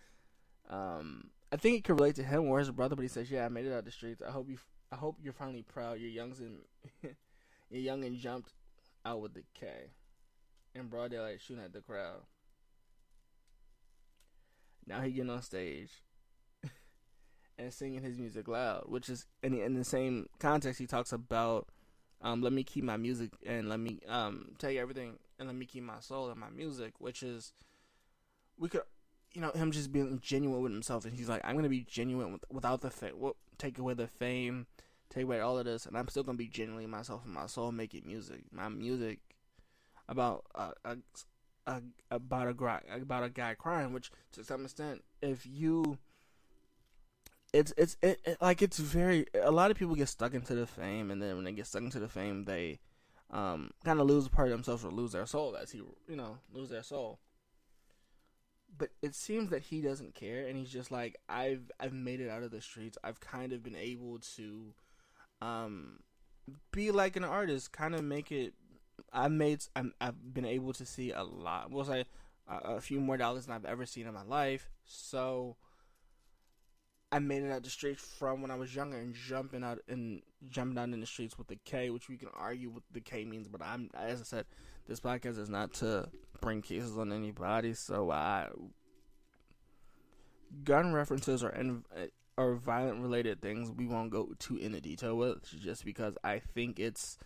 um, 0.70 1.30
I 1.52 1.58
think 1.58 1.78
it 1.78 1.84
could 1.84 2.00
relate 2.00 2.16
to 2.16 2.24
him 2.24 2.46
or 2.46 2.60
his 2.60 2.72
brother, 2.72 2.96
but 2.96 3.04
he 3.04 3.08
says, 3.08 3.30
"Yeah, 3.30 3.46
I 3.46 3.50
made 3.50 3.66
it 3.66 3.74
out 3.74 3.86
the 3.86 3.92
streets. 3.92 4.22
I 4.26 4.32
hope 4.32 4.50
you 4.50 4.58
I 4.92 4.96
hope 4.96 5.18
you're 5.24 5.34
finally 5.34 5.64
proud. 5.64 6.00
You're 6.00 6.10
young 6.10 6.34
and 6.40 6.60
you're 7.70 7.82
young 7.82 8.04
and 8.04 8.18
jumped 8.18 8.54
out 9.06 9.22
with 9.22 9.34
the 9.34 9.44
K 9.54 9.68
in 10.76 10.88
broad 10.88 11.12
daylight 11.12 11.42
shooting 11.42 11.64
at 11.64 11.74
the 11.74 11.82
crowd. 11.82 12.22
Now 14.86 15.02
he 15.02 15.12
getting 15.12 15.32
on 15.32 15.42
stage 15.42 15.90
and 17.58 17.74
singing 17.74 18.02
his 18.02 18.18
music 18.18 18.48
loud, 18.48 18.84
which 18.88 19.10
is 19.10 19.26
in, 19.42 19.54
in 19.54 19.74
the 19.74 19.84
same 19.84 20.28
context 20.40 20.80
he 20.80 20.88
talks 20.88 21.12
about 21.12 21.68
um, 22.22 22.42
let 22.42 22.54
me 22.54 22.64
keep 22.64 22.84
my 22.84 22.98
music 22.98 23.32
and 23.46 23.68
let 23.68 23.80
me 23.80 24.00
um, 24.08 24.56
you 24.62 24.80
everything 24.80 25.20
and 25.40 25.48
let 25.48 25.58
me 25.58 25.66
keep 25.66 25.84
my 25.84 26.00
soul 26.00 26.30
and 26.30 26.40
my 26.40 26.50
music, 26.50 26.94
which 27.00 27.22
is 27.22 27.54
we 28.58 28.70
could 28.70 28.82
you 29.34 29.42
know 29.42 29.52
him 29.52 29.72
just 29.72 29.92
being 29.92 30.20
genuine 30.22 30.62
with 30.62 30.72
himself 30.72 31.06
and 31.06 31.16
he's 31.16 31.28
like 31.28 31.42
I'm 31.44 31.56
gonna 31.56 31.70
be 31.70 31.86
genuine 31.90 32.32
with, 32.34 32.46
without 32.50 32.82
the 32.82 32.90
fame. 32.90 33.16
Take 33.58 33.78
away 33.78 33.94
the 33.94 34.08
fame 34.08 34.68
take 35.14 35.24
away 35.24 35.40
all 35.40 35.58
of 35.58 35.66
this, 35.66 35.86
and 35.86 35.98
I'm 35.98 36.08
still 36.08 36.24
gonna 36.24 36.38
be 36.38 36.48
genuinely 36.48 36.88
myself 36.88 37.24
and 37.26 37.34
my 37.34 37.46
soul 37.46 37.72
making 37.72 38.04
music. 38.06 38.42
My 38.52 38.70
music 38.70 39.20
about 40.10 40.46
a, 40.56 40.72
a, 40.84 40.98
a 41.68 41.82
about 42.12 42.48
a 42.48 42.96
about 42.96 43.24
a 43.24 43.30
guy 43.30 43.54
crying, 43.54 43.94
which 43.94 44.12
to 44.34 44.44
some 44.44 44.64
extent, 44.64 45.04
if 45.22 45.46
you 45.46 45.98
it's 47.54 47.74
it's 47.78 47.98
it, 48.02 48.20
it, 48.26 48.38
like 48.42 48.62
it's 48.62 48.80
very 48.80 49.26
a 49.42 49.52
lot 49.52 49.72
of 49.72 49.78
people 49.78 49.96
get 49.96 50.10
stuck 50.10 50.34
into 50.34 50.56
the 50.56 50.68
fame 50.68 51.12
and 51.12 51.22
then 51.22 51.36
when 51.36 51.46
they 51.46 51.52
get 51.52 51.68
stuck 51.68 51.84
into 51.84 52.00
the 52.00 52.08
fame 52.08 52.46
they 52.46 52.80
um 53.32 53.72
kind 53.86 54.00
of 54.00 54.08
lose 54.08 54.26
a 54.26 54.30
part 54.30 54.48
of 54.48 54.52
themselves 54.52 54.84
or 54.84 54.92
lose 54.92 55.12
their 55.12 55.26
soul 55.26 55.56
as 55.56 55.72
he 55.72 55.82
you 56.08 56.16
know 56.16 56.38
lose 56.52 56.70
their 56.70 56.84
soul 56.84 57.20
but 58.76 58.90
it 59.02 59.14
seems 59.14 59.50
that 59.52 59.62
he 59.62 59.82
doesn't 59.82 60.16
care 60.16 60.48
and 60.48 60.58
he's 60.58 60.72
just 60.72 60.92
like 60.92 61.16
i've 61.30 61.72
i've 61.80 61.94
made 61.94 62.20
it 62.20 62.30
out 62.30 62.44
of 62.44 62.52
the 62.52 62.62
streets 62.62 62.98
i've 63.04 63.20
kind 63.20 63.54
of 63.54 63.64
been 63.64 63.76
able 63.76 64.18
to 64.20 64.74
um, 65.44 66.00
be 66.72 66.92
like 66.92 67.16
an 67.16 67.24
artist, 67.24 67.72
kind 67.72 67.96
of 67.96 68.04
make 68.04 68.32
it. 68.32 68.54
I 69.12 69.28
made. 69.28 69.64
i 69.76 69.84
have 70.02 70.34
been 70.34 70.46
able 70.46 70.74
to 70.74 70.86
see 70.86 71.12
a 71.12 71.24
lot. 71.24 71.72
We'll 71.72 71.86
say 71.86 72.06
a 72.48 72.82
few 72.82 73.00
more 73.00 73.18
dollars 73.18 73.46
than 73.46 73.56
I've 73.56 73.66
ever 73.66 73.86
seen 73.86 74.08
in 74.08 74.14
my 74.14 74.24
life. 74.24 74.70
So 74.86 75.58
I 77.14 77.20
made 77.20 77.44
it 77.44 77.52
out 77.52 77.62
the 77.62 77.70
streets 77.70 78.02
from 78.02 78.42
when 78.42 78.50
I 78.50 78.56
was 78.56 78.76
younger 78.76 78.98
and 78.98 79.14
jumping 79.14 79.64
out 79.64 79.78
and 79.88 80.24
jumping 80.50 80.74
down 80.74 80.96
in 80.96 81.00
the 81.00 81.06
streets 81.06 81.38
with 81.38 81.46
the 81.46 81.60
K, 81.64 81.92
which 81.92 82.10
we 82.10 82.18
can 82.18 82.30
argue 82.34 82.72
what 82.72 82.82
the 82.92 83.02
K 83.02 83.24
means. 83.24 83.48
But 83.48 83.62
I'm, 83.62 83.92
as 83.94 84.20
I 84.20 84.24
said, 84.24 84.46
this 84.88 85.00
podcast 85.00 85.38
is 85.38 85.48
not 85.48 85.74
to 85.76 86.10
bring 86.42 86.64
cases 86.64 86.98
on 86.98 87.14
anybody. 87.14 87.76
So 87.76 88.10
I 88.10 88.48
gun 90.64 90.92
references 90.92 91.44
are 91.44 91.52
in, 91.52 91.84
or 92.36 92.56
violent 92.56 93.00
related 93.00 93.44
things 93.44 93.72
we 93.72 93.86
won't 93.86 94.10
go 94.10 94.34
too 94.40 94.58
into 94.58 94.82
detail 94.82 95.16
with 95.16 95.44
just 95.62 95.86
because 95.86 96.16
I 96.24 96.40
think 96.40 96.80
it's 96.80 97.20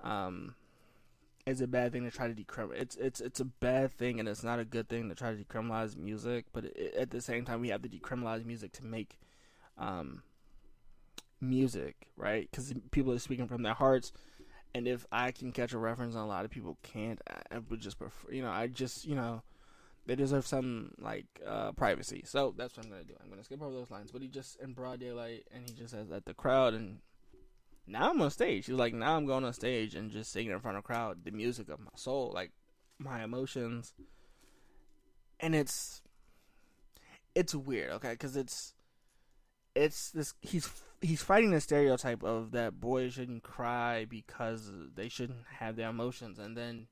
um 0.00 0.54
it's 1.46 1.60
a 1.60 1.66
bad 1.66 1.92
thing 1.92 2.04
to 2.04 2.10
try 2.10 2.28
to 2.28 2.34
decriminalize. 2.34 2.80
It's 2.80 2.96
it's 2.96 3.20
it's 3.20 3.40
a 3.40 3.44
bad 3.44 3.92
thing 3.92 4.20
and 4.20 4.28
it's 4.28 4.44
not 4.44 4.58
a 4.58 4.64
good 4.64 4.88
thing 4.88 5.08
to 5.08 5.14
try 5.14 5.34
to 5.34 5.36
decriminalize 5.36 5.96
music. 5.96 6.46
But 6.52 6.66
it, 6.66 6.94
at 6.96 7.10
the 7.10 7.20
same 7.20 7.44
time, 7.44 7.60
we 7.60 7.70
have 7.70 7.82
to 7.82 7.88
decriminalize 7.88 8.44
music 8.44 8.72
to 8.72 8.84
make 8.84 9.18
um 9.78 10.22
music 11.40 12.06
right 12.16 12.48
because 12.50 12.72
people 12.90 13.12
are 13.12 13.18
speaking 13.18 13.48
from 13.48 13.62
their 13.62 13.74
hearts. 13.74 14.12
And 14.74 14.88
if 14.88 15.04
I 15.12 15.32
can 15.32 15.52
catch 15.52 15.72
a 15.72 15.78
reference 15.78 16.14
and 16.14 16.22
a 16.22 16.26
lot 16.26 16.44
of 16.46 16.50
people 16.50 16.78
can't, 16.82 17.20
I 17.50 17.58
would 17.68 17.80
just 17.80 17.98
prefer. 17.98 18.32
You 18.32 18.42
know, 18.42 18.50
I 18.50 18.68
just 18.68 19.04
you 19.04 19.14
know 19.14 19.42
they 20.06 20.14
deserve 20.14 20.46
some 20.46 20.92
like 20.98 21.26
uh, 21.46 21.72
privacy. 21.72 22.22
So 22.24 22.54
that's 22.56 22.76
what 22.76 22.86
I'm 22.86 22.92
gonna 22.92 23.04
do. 23.04 23.14
I'm 23.22 23.30
gonna 23.30 23.44
skip 23.44 23.62
over 23.62 23.74
those 23.74 23.90
lines. 23.90 24.12
But 24.12 24.22
he 24.22 24.28
just 24.28 24.60
in 24.60 24.72
broad 24.72 25.00
daylight, 25.00 25.46
and 25.52 25.68
he 25.68 25.74
just 25.74 25.90
says 25.90 26.10
at 26.10 26.24
the 26.24 26.34
crowd, 26.34 26.74
and 26.74 26.98
now 27.86 28.10
I'm 28.10 28.20
on 28.20 28.30
stage. 28.30 28.66
He's 28.66 28.74
like, 28.74 28.94
now 28.94 29.16
I'm 29.16 29.26
going 29.26 29.44
on 29.44 29.52
stage 29.52 29.94
and 29.94 30.10
just 30.10 30.32
singing 30.32 30.52
in 30.52 30.60
front 30.60 30.76
of 30.76 30.84
a 30.84 30.86
crowd, 30.86 31.24
the 31.24 31.30
music 31.30 31.68
of 31.68 31.80
my 31.80 31.90
soul, 31.94 32.32
like 32.34 32.52
my 32.98 33.22
emotions, 33.24 33.94
and 35.40 35.54
it's 35.54 36.02
it's 37.34 37.54
weird, 37.54 37.90
okay, 37.92 38.12
because 38.12 38.36
it's 38.36 38.74
it's 39.74 40.10
this 40.10 40.34
he's 40.42 40.68
he's 41.00 41.22
fighting 41.22 41.50
the 41.50 41.60
stereotype 41.60 42.22
of 42.22 42.52
that 42.52 42.78
boys 42.78 43.14
shouldn't 43.14 43.42
cry 43.42 44.04
because 44.04 44.70
they 44.94 45.08
shouldn't 45.08 45.44
have 45.58 45.76
their 45.76 45.90
emotions, 45.90 46.38
and 46.38 46.56
then 46.56 46.86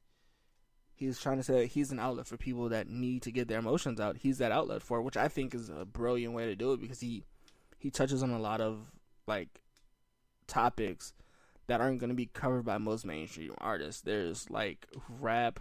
he's 0.94 1.20
trying 1.20 1.36
to 1.36 1.42
say 1.42 1.66
he's 1.66 1.92
an 1.92 2.00
outlet 2.00 2.26
for 2.26 2.36
people 2.36 2.68
that 2.68 2.88
need 2.88 3.22
to 3.22 3.32
get 3.32 3.48
their 3.48 3.58
emotions 3.58 4.00
out. 4.00 4.18
He's 4.18 4.38
that 4.38 4.52
outlet 4.52 4.82
for 4.82 5.00
which 5.00 5.16
I 5.16 5.28
think 5.28 5.54
is 5.54 5.70
a 5.70 5.84
brilliant 5.84 6.34
way 6.34 6.46
to 6.46 6.56
do 6.56 6.72
it 6.72 6.80
because 6.80 7.00
he 7.00 7.24
he 7.78 7.90
touches 7.90 8.22
on 8.22 8.30
a 8.30 8.38
lot 8.38 8.60
of 8.60 8.92
like 9.26 9.62
topics 10.50 11.12
that 11.66 11.80
aren't 11.80 12.00
going 12.00 12.10
to 12.10 12.16
be 12.16 12.26
covered 12.26 12.64
by 12.64 12.78
most 12.78 13.06
mainstream 13.06 13.54
artists. 13.58 14.02
There's 14.02 14.50
like 14.50 14.86
rap, 15.08 15.60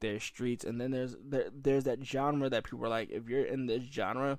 there's 0.00 0.22
streets, 0.24 0.64
and 0.64 0.80
then 0.80 0.90
there's 0.90 1.16
there, 1.22 1.48
there's 1.54 1.84
that 1.84 2.04
genre 2.04 2.48
that 2.48 2.64
people 2.64 2.84
are 2.84 2.88
like, 2.88 3.10
if 3.10 3.28
you're 3.28 3.44
in 3.44 3.66
this 3.66 3.84
genre, 3.84 4.38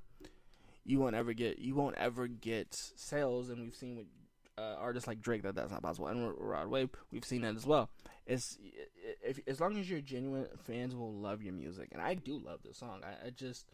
you 0.84 1.00
won't 1.00 1.16
ever 1.16 1.34
get 1.34 1.60
you 1.60 1.76
won't 1.76 1.98
ever 1.98 2.28
get 2.28 2.76
sales, 2.96 3.50
and 3.50 3.62
we've 3.62 3.76
seen 3.76 3.96
with 3.96 4.08
uh, 4.58 4.76
artists 4.80 5.08
like 5.08 5.22
Drake 5.22 5.44
that 5.44 5.56
that's 5.56 5.72
not 5.72 5.84
possible, 5.84 6.08
and 6.08 6.34
Rod 6.38 6.68
Wave, 6.68 6.90
we've 7.12 7.26
seen 7.26 7.42
that 7.42 7.56
as 7.56 7.66
well 7.66 7.90
it's 8.26 8.58
if 9.24 9.40
as 9.48 9.60
long 9.60 9.78
as 9.78 9.90
you're 9.90 10.02
genuine, 10.02 10.48
fans 10.58 10.96
will 10.96 11.14
love 11.14 11.44
your 11.44 11.54
music, 11.54 11.90
and 11.92 12.02
I 12.02 12.16
do 12.16 12.42
love 12.44 12.62
this 12.64 12.78
song. 12.78 13.02
I, 13.04 13.28
I 13.28 13.30
just 13.30 13.70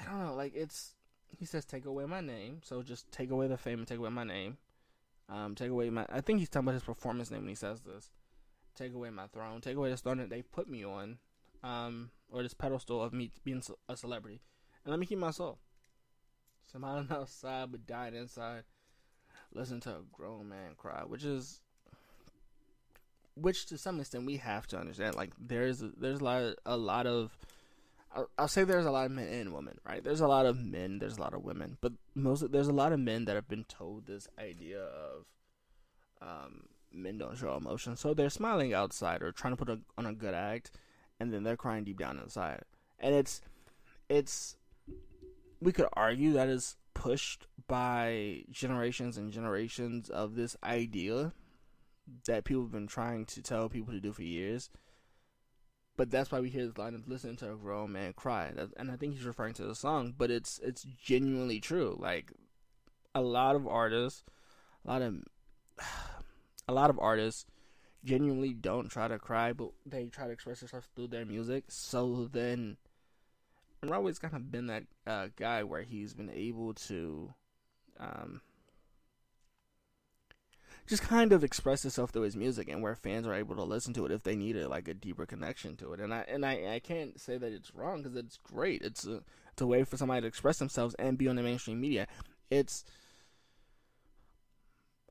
I 0.00 0.04
don't 0.04 0.24
know, 0.24 0.34
like 0.34 0.54
it's 0.54 0.94
he 1.38 1.44
says 1.44 1.64
take 1.64 1.86
away 1.86 2.04
my 2.04 2.20
name, 2.20 2.60
so 2.62 2.82
just 2.82 3.10
take 3.12 3.30
away 3.30 3.46
the 3.46 3.56
fame 3.56 3.78
and 3.78 3.88
take 3.88 3.98
away 3.98 4.10
my 4.10 4.24
name. 4.24 4.58
Um, 5.28 5.54
take 5.54 5.70
away 5.70 5.90
my. 5.90 6.06
I 6.10 6.20
think 6.20 6.38
he's 6.38 6.48
talking 6.48 6.66
about 6.66 6.74
his 6.74 6.84
performance 6.84 7.30
name 7.30 7.40
when 7.40 7.48
he 7.48 7.54
says 7.54 7.80
this. 7.80 8.10
Take 8.74 8.94
away 8.94 9.10
my 9.10 9.26
throne. 9.26 9.60
Take 9.60 9.76
away 9.76 9.90
the 9.90 9.96
throne 9.96 10.18
that 10.18 10.30
they 10.30 10.42
put 10.42 10.68
me 10.68 10.84
on, 10.84 11.18
um, 11.64 12.10
or 12.30 12.42
this 12.42 12.54
pedestal 12.54 13.02
of 13.02 13.12
me 13.12 13.30
being 13.44 13.62
a 13.88 13.96
celebrity, 13.96 14.40
and 14.84 14.90
let 14.90 15.00
me 15.00 15.06
keep 15.06 15.18
my 15.18 15.30
soul. 15.30 15.58
Smiling 16.70 17.08
outside 17.10 17.70
but 17.72 17.86
dying 17.86 18.14
inside. 18.14 18.64
Listen 19.52 19.80
to 19.80 19.90
a 19.90 20.02
grown 20.12 20.48
man 20.48 20.74
cry, 20.76 21.02
which 21.06 21.24
is 21.24 21.60
which 23.34 23.66
to 23.66 23.78
some 23.78 24.00
extent 24.00 24.26
we 24.26 24.38
have 24.38 24.66
to 24.68 24.78
understand. 24.78 25.14
Like 25.14 25.32
there's 25.38 25.82
there's 25.96 26.20
a 26.20 26.24
lot 26.24 26.42
of, 26.42 26.54
a 26.64 26.76
lot 26.76 27.06
of 27.06 27.36
I'll, 28.38 28.48
say 28.48 28.64
there's 28.64 28.86
a 28.86 28.90
lot 28.90 29.06
of 29.06 29.12
men 29.12 29.28
and 29.28 29.52
women, 29.52 29.78
right? 29.86 30.02
There's 30.02 30.20
a 30.20 30.28
lot 30.28 30.46
of 30.46 30.58
men, 30.58 30.98
there's 30.98 31.18
a 31.18 31.20
lot 31.20 31.34
of 31.34 31.44
women, 31.44 31.76
but 31.80 31.92
most 32.14 32.50
there's 32.50 32.68
a 32.68 32.72
lot 32.72 32.92
of 32.92 33.00
men 33.00 33.26
that 33.26 33.34
have 33.34 33.48
been 33.48 33.64
told 33.64 34.06
this 34.06 34.26
idea 34.38 34.80
of 34.80 35.26
um, 36.22 36.62
men 36.90 37.18
don't 37.18 37.36
show 37.36 37.56
emotion, 37.56 37.96
so 37.96 38.14
they're 38.14 38.30
smiling 38.30 38.72
outside 38.72 39.22
or 39.22 39.32
trying 39.32 39.52
to 39.52 39.56
put 39.56 39.68
a, 39.68 39.80
on 39.98 40.06
a 40.06 40.14
good 40.14 40.34
act, 40.34 40.70
and 41.20 41.32
then 41.32 41.42
they're 41.42 41.56
crying 41.56 41.84
deep 41.84 41.98
down 41.98 42.18
inside, 42.18 42.62
and 42.98 43.14
it's 43.14 43.42
it's 44.08 44.56
we 45.60 45.72
could 45.72 45.86
argue 45.92 46.32
that 46.32 46.48
is 46.48 46.76
pushed 46.94 47.46
by 47.66 48.42
generations 48.50 49.18
and 49.18 49.32
generations 49.32 50.08
of 50.08 50.34
this 50.34 50.56
idea 50.64 51.32
that 52.26 52.44
people 52.44 52.62
have 52.62 52.72
been 52.72 52.86
trying 52.86 53.24
to 53.26 53.42
tell 53.42 53.68
people 53.68 53.92
to 53.92 54.00
do 54.00 54.12
for 54.12 54.22
years. 54.22 54.70
But 55.96 56.10
that's 56.10 56.30
why 56.30 56.40
we 56.40 56.50
hear 56.50 56.66
this 56.66 56.76
line 56.76 56.94
of 56.94 57.08
listening 57.08 57.36
to 57.36 57.52
a 57.52 57.56
grown 57.56 57.92
man 57.92 58.12
cry, 58.12 58.52
and 58.76 58.90
I 58.90 58.96
think 58.96 59.14
he's 59.14 59.24
referring 59.24 59.54
to 59.54 59.64
the 59.64 59.74
song. 59.74 60.14
But 60.16 60.30
it's 60.30 60.58
it's 60.62 60.82
genuinely 60.82 61.58
true. 61.60 61.96
Like 61.98 62.32
a 63.14 63.22
lot 63.22 63.56
of 63.56 63.66
artists, 63.66 64.22
a 64.84 64.90
lot 64.90 65.02
of 65.02 65.14
a 66.68 66.72
lot 66.72 66.90
of 66.90 66.98
artists 66.98 67.46
genuinely 68.04 68.52
don't 68.52 68.88
try 68.88 69.08
to 69.08 69.18
cry, 69.18 69.52
but 69.52 69.70
they 69.86 70.06
try 70.06 70.26
to 70.26 70.32
express 70.32 70.60
themselves 70.60 70.88
through 70.94 71.08
their 71.08 71.24
music. 71.24 71.64
So 71.68 72.28
then, 72.30 72.76
and 73.82 73.90
always 73.90 74.18
kind 74.18 74.34
of 74.34 74.50
been 74.50 74.66
that 74.66 74.84
uh, 75.06 75.28
guy 75.36 75.64
where 75.64 75.82
he's 75.82 76.14
been 76.14 76.30
able 76.30 76.74
to 76.74 77.34
um, 77.98 78.40
just 80.86 81.02
kind 81.02 81.32
of 81.32 81.42
express 81.42 81.84
itself 81.84 82.10
through 82.10 82.22
his 82.22 82.36
music 82.36 82.68
and 82.68 82.82
where 82.82 82.94
fans 82.94 83.26
are 83.26 83.34
able 83.34 83.56
to 83.56 83.62
listen 83.62 83.92
to 83.94 84.06
it 84.06 84.12
if 84.12 84.22
they 84.22 84.36
need 84.36 84.56
like 84.56 84.88
a 84.88 84.94
deeper 84.94 85.26
connection 85.26 85.76
to 85.76 85.92
it. 85.92 86.00
And 86.00 86.14
I 86.14 86.24
and 86.28 86.46
I, 86.46 86.74
I 86.74 86.78
can't 86.78 87.20
say 87.20 87.36
that 87.38 87.52
it's 87.52 87.74
wrong 87.74 88.02
because 88.02 88.16
it's 88.16 88.38
great. 88.38 88.82
It's 88.82 89.06
a 89.06 89.22
it's 89.52 89.62
a 89.62 89.66
way 89.66 89.84
for 89.84 89.96
somebody 89.96 90.20
to 90.20 90.26
express 90.26 90.58
themselves 90.58 90.94
and 90.98 91.18
be 91.18 91.28
on 91.28 91.36
the 91.36 91.42
mainstream 91.42 91.80
media. 91.80 92.06
It's 92.50 92.84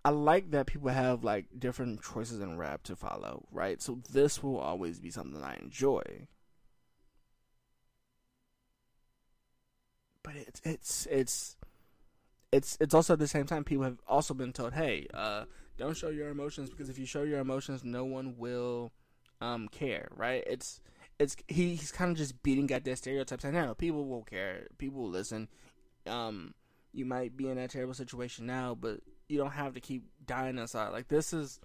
I 0.06 0.10
like 0.10 0.52
that 0.52 0.68
people 0.68 0.90
have 0.90 1.24
like 1.24 1.48
different 1.58 2.04
choices 2.04 2.40
in 2.40 2.58
rap 2.58 2.84
to 2.84 2.96
follow, 2.96 3.48
right? 3.52 3.82
So 3.82 4.00
this 4.12 4.44
will 4.44 4.60
always 4.60 5.00
be 5.00 5.10
something 5.10 5.44
I 5.44 5.56
enjoy. 5.56 6.28
But 10.24 10.36
it's 10.36 10.62
it's 10.64 11.08
it's 11.10 11.58
it's 12.52 12.78
it's 12.80 12.94
also 12.94 13.14
at 13.14 13.20
the 13.20 13.28
same 13.28 13.46
time 13.46 13.64
people 13.64 13.84
have 13.84 14.00
also 14.08 14.34
been 14.34 14.54
told, 14.54 14.74
hey, 14.74 15.08
uh, 15.14 15.46
don't 15.78 15.98
show 15.98 16.10
your 16.10 16.30
emotions 16.30 16.70
because 16.70 16.90
if 16.90 16.98
you 16.98 17.06
show 17.06 17.24
your 17.24 17.40
emotions, 17.40 17.84
no 17.84 18.06
one 18.06 18.36
will 18.38 18.92
um, 19.42 19.68
care, 19.68 20.08
right? 20.16 20.44
It's 20.48 20.82
it's 21.20 21.36
he, 21.48 21.76
he's 21.76 21.92
kind 21.92 22.12
of 22.12 22.18
just 22.18 22.42
beating 22.44 22.70
at 22.72 22.84
that 22.86 22.98
stereotype. 22.98 23.42
Saying, 23.42 23.76
people 23.76 24.06
will 24.06 24.24
care, 24.24 24.68
people 24.78 25.04
will 25.04 25.10
listen. 25.10 25.48
Um, 26.08 26.54
you 26.94 27.06
might 27.06 27.36
be 27.36 27.50
in 27.50 27.58
that 27.58 27.72
terrible 27.72 27.94
situation 27.94 28.46
now, 28.46 28.76
but 28.76 29.00
you 29.28 29.38
don't 29.38 29.52
have 29.52 29.74
to 29.74 29.80
keep 29.80 30.04
dying 30.26 30.58
inside. 30.58 30.90
Like 30.90 31.08
this 31.08 31.34
is 31.34 31.60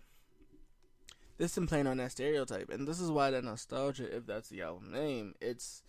this 1.39 1.57
is 1.57 1.67
playing 1.67 1.87
on 1.87 1.99
that 1.99 2.13
stereotype, 2.13 2.71
and 2.71 2.87
this 2.87 3.01
is 3.01 3.11
why 3.11 3.31
that 3.31 3.45
nostalgia, 3.45 4.15
if 4.15 4.27
that's 4.27 4.49
the 4.49 4.63
album 4.63 4.93
name, 4.93 5.35
it's 5.41 5.83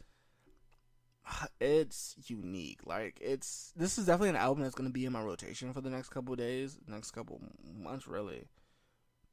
it's 1.61 2.15
unique. 2.27 2.79
Like 2.85 3.17
it's 3.21 3.73
this 3.75 3.97
is 3.97 4.05
definitely 4.05 4.29
an 4.29 4.35
album 4.35 4.63
that's 4.63 4.75
gonna 4.75 4.89
be 4.89 5.05
in 5.05 5.13
my 5.13 5.21
rotation 5.21 5.73
for 5.73 5.81
the 5.81 5.89
next 5.89 6.09
couple 6.09 6.35
days, 6.35 6.77
next 6.87 7.11
couple 7.11 7.41
months, 7.63 8.07
really. 8.07 8.45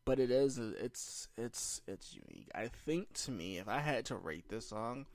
But 0.04 0.18
it 0.18 0.30
is 0.30 0.58
it's 0.58 1.28
it's 1.36 1.82
it's 1.86 2.14
unique. 2.14 2.48
I 2.54 2.68
think 2.68 3.12
to 3.24 3.30
me, 3.30 3.58
if 3.58 3.68
I 3.68 3.80
had 3.80 4.06
to 4.06 4.16
rate 4.16 4.48
this 4.48 4.68
song, 4.68 5.06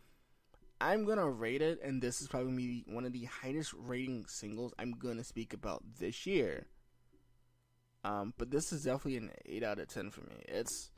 I'm 0.79 1.05
gonna 1.05 1.29
rate 1.29 1.61
it, 1.61 1.79
and 1.83 2.01
this 2.01 2.21
is 2.21 2.27
probably 2.27 2.83
one 2.87 3.05
of 3.05 3.13
the 3.13 3.25
highest 3.25 3.73
rating 3.73 4.25
singles 4.27 4.73
I'm 4.77 4.91
gonna 4.91 5.23
speak 5.23 5.53
about 5.53 5.83
this 5.99 6.25
year. 6.25 6.67
Um, 8.03 8.33
but 8.37 8.51
this 8.51 8.73
is 8.73 8.83
definitely 8.83 9.17
an 9.17 9.31
eight 9.45 9.63
out 9.63 9.79
of 9.79 9.87
ten 9.87 10.11
for 10.11 10.21
me. 10.21 10.43
It's 10.45 10.91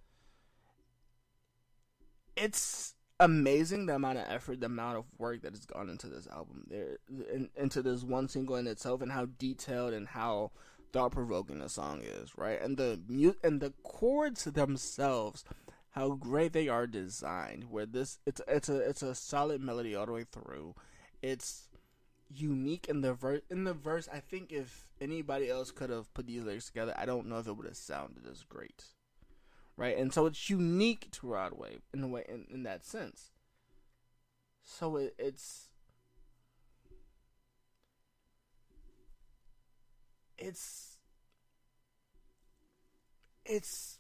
it's 2.36 2.95
amazing 3.20 3.86
the 3.86 3.96
amount 3.96 4.18
of 4.18 4.26
effort, 4.28 4.60
the 4.60 4.66
amount 4.66 4.98
of 4.98 5.06
work 5.18 5.42
that 5.42 5.54
has 5.54 5.66
gone 5.66 5.90
into 5.90 6.08
this 6.08 6.28
album, 6.28 6.66
there 6.70 6.98
in, 7.34 7.50
into 7.56 7.82
this 7.82 8.04
one 8.04 8.28
single 8.28 8.56
in 8.56 8.68
itself, 8.68 9.02
and 9.02 9.12
how 9.12 9.28
detailed 9.38 9.94
and 9.94 10.08
how 10.08 10.52
thought 10.92 11.12
provoking 11.12 11.60
the 11.60 11.70
song 11.70 12.02
is, 12.02 12.38
right? 12.38 12.62
And 12.62 12.78
the 12.78 13.00
mute 13.08 13.40
and 13.44 13.62
the 13.62 13.74
chords 13.84 14.44
themselves, 14.46 15.44
how 15.92 16.12
great 16.12 16.54
they 16.54 16.68
are 16.68 16.88
designed. 16.88 17.66
Where 17.70 17.86
this, 17.86 18.20
it's 18.26 18.42
it's 18.48 18.70
a 18.70 18.78
it's 18.78 19.02
a 19.02 19.16
solid 19.16 19.62
melody 19.62 19.96
all 19.96 20.06
the 20.06 20.12
way 20.12 20.26
through. 20.30 20.76
It's 21.22 21.70
unique 22.34 22.88
in 22.90 23.02
the 23.02 23.14
verse. 23.14 23.42
In 23.50 23.64
the 23.64 23.74
verse, 23.74 24.10
I 24.12 24.20
think 24.20 24.52
if 24.52 24.88
anybody 25.00 25.50
else 25.50 25.72
could 25.72 25.90
have 25.90 26.14
put 26.14 26.28
these 26.28 26.44
lyrics 26.44 26.68
together, 26.68 26.94
I 26.98 27.06
don't 27.06 27.28
know 27.28 27.40
if 27.40 27.48
it 27.48 27.56
would 27.56 27.68
have 27.68 27.78
sounded 27.78 28.26
as 28.30 28.44
great 28.44 28.84
right? 29.78 29.98
And 29.98 30.14
so 30.14 30.26
it's 30.26 30.50
unique 30.50 31.10
to 31.12 31.28
Rod 31.28 31.54
Wave 31.54 31.82
in 31.94 32.04
a 32.04 32.08
way, 32.08 32.26
in, 32.28 32.46
in 32.50 32.64
that 32.64 32.86
sense. 32.86 33.32
So 34.64 34.96
it, 34.98 35.16
it's 35.20 35.70
it's 40.38 40.98
it's 43.46 44.00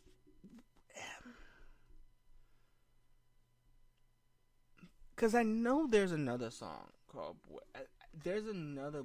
because 5.16 5.36
I 5.36 5.44
know 5.44 5.88
there's 5.88 6.12
another 6.12 6.50
song 6.50 6.90
called 7.08 7.38
there's 8.24 8.48
another 8.48 9.04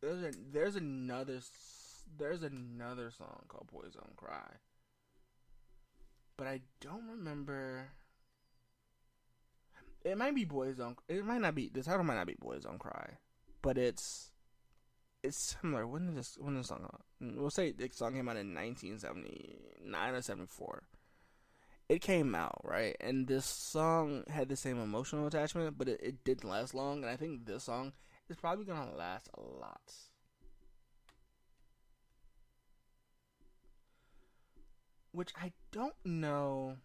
there's 0.00 0.22
a, 0.22 0.30
there's 0.52 0.76
another 0.76 1.40
there's 2.18 2.42
another 2.42 3.10
song 3.10 3.42
called 3.48 3.68
Boys 3.72 3.94
Don't 3.94 4.16
Cry 4.16 4.48
but 6.40 6.48
I 6.48 6.62
don't 6.80 7.06
remember. 7.06 7.90
It 10.02 10.16
might 10.16 10.34
be 10.34 10.46
Boys 10.46 10.78
Don't. 10.78 10.96
It 11.06 11.22
might 11.22 11.42
not 11.42 11.54
be. 11.54 11.68
The 11.68 11.82
title 11.82 12.02
might 12.02 12.14
not 12.14 12.26
be 12.26 12.36
Boys 12.40 12.62
Don't 12.62 12.78
Cry, 12.78 13.18
but 13.60 13.76
it's 13.76 14.30
it's 15.22 15.36
similar. 15.60 15.86
When 15.86 16.06
did 16.06 16.16
this 16.16 16.38
when 16.40 16.54
did 16.54 16.64
the 16.64 16.68
song? 16.68 16.88
We'll 17.20 17.50
say 17.50 17.72
the 17.72 17.90
song 17.92 18.14
came 18.14 18.26
out 18.30 18.38
in 18.38 18.54
1979 18.54 20.14
or 20.14 20.22
74. 20.22 20.82
It 21.90 22.00
came 22.00 22.34
out 22.34 22.62
right, 22.64 22.96
and 23.02 23.26
this 23.26 23.44
song 23.44 24.24
had 24.30 24.48
the 24.48 24.56
same 24.56 24.80
emotional 24.80 25.26
attachment, 25.26 25.76
but 25.76 25.88
it, 25.90 26.00
it 26.02 26.24
didn't 26.24 26.48
last 26.48 26.72
long. 26.72 27.02
And 27.02 27.10
I 27.10 27.16
think 27.16 27.44
this 27.44 27.64
song 27.64 27.92
is 28.30 28.36
probably 28.38 28.64
gonna 28.64 28.96
last 28.96 29.28
a 29.36 29.42
lot. 29.42 29.92
Which 35.12 35.32
I 35.40 35.52
don't 35.72 35.94
know. 36.04 36.76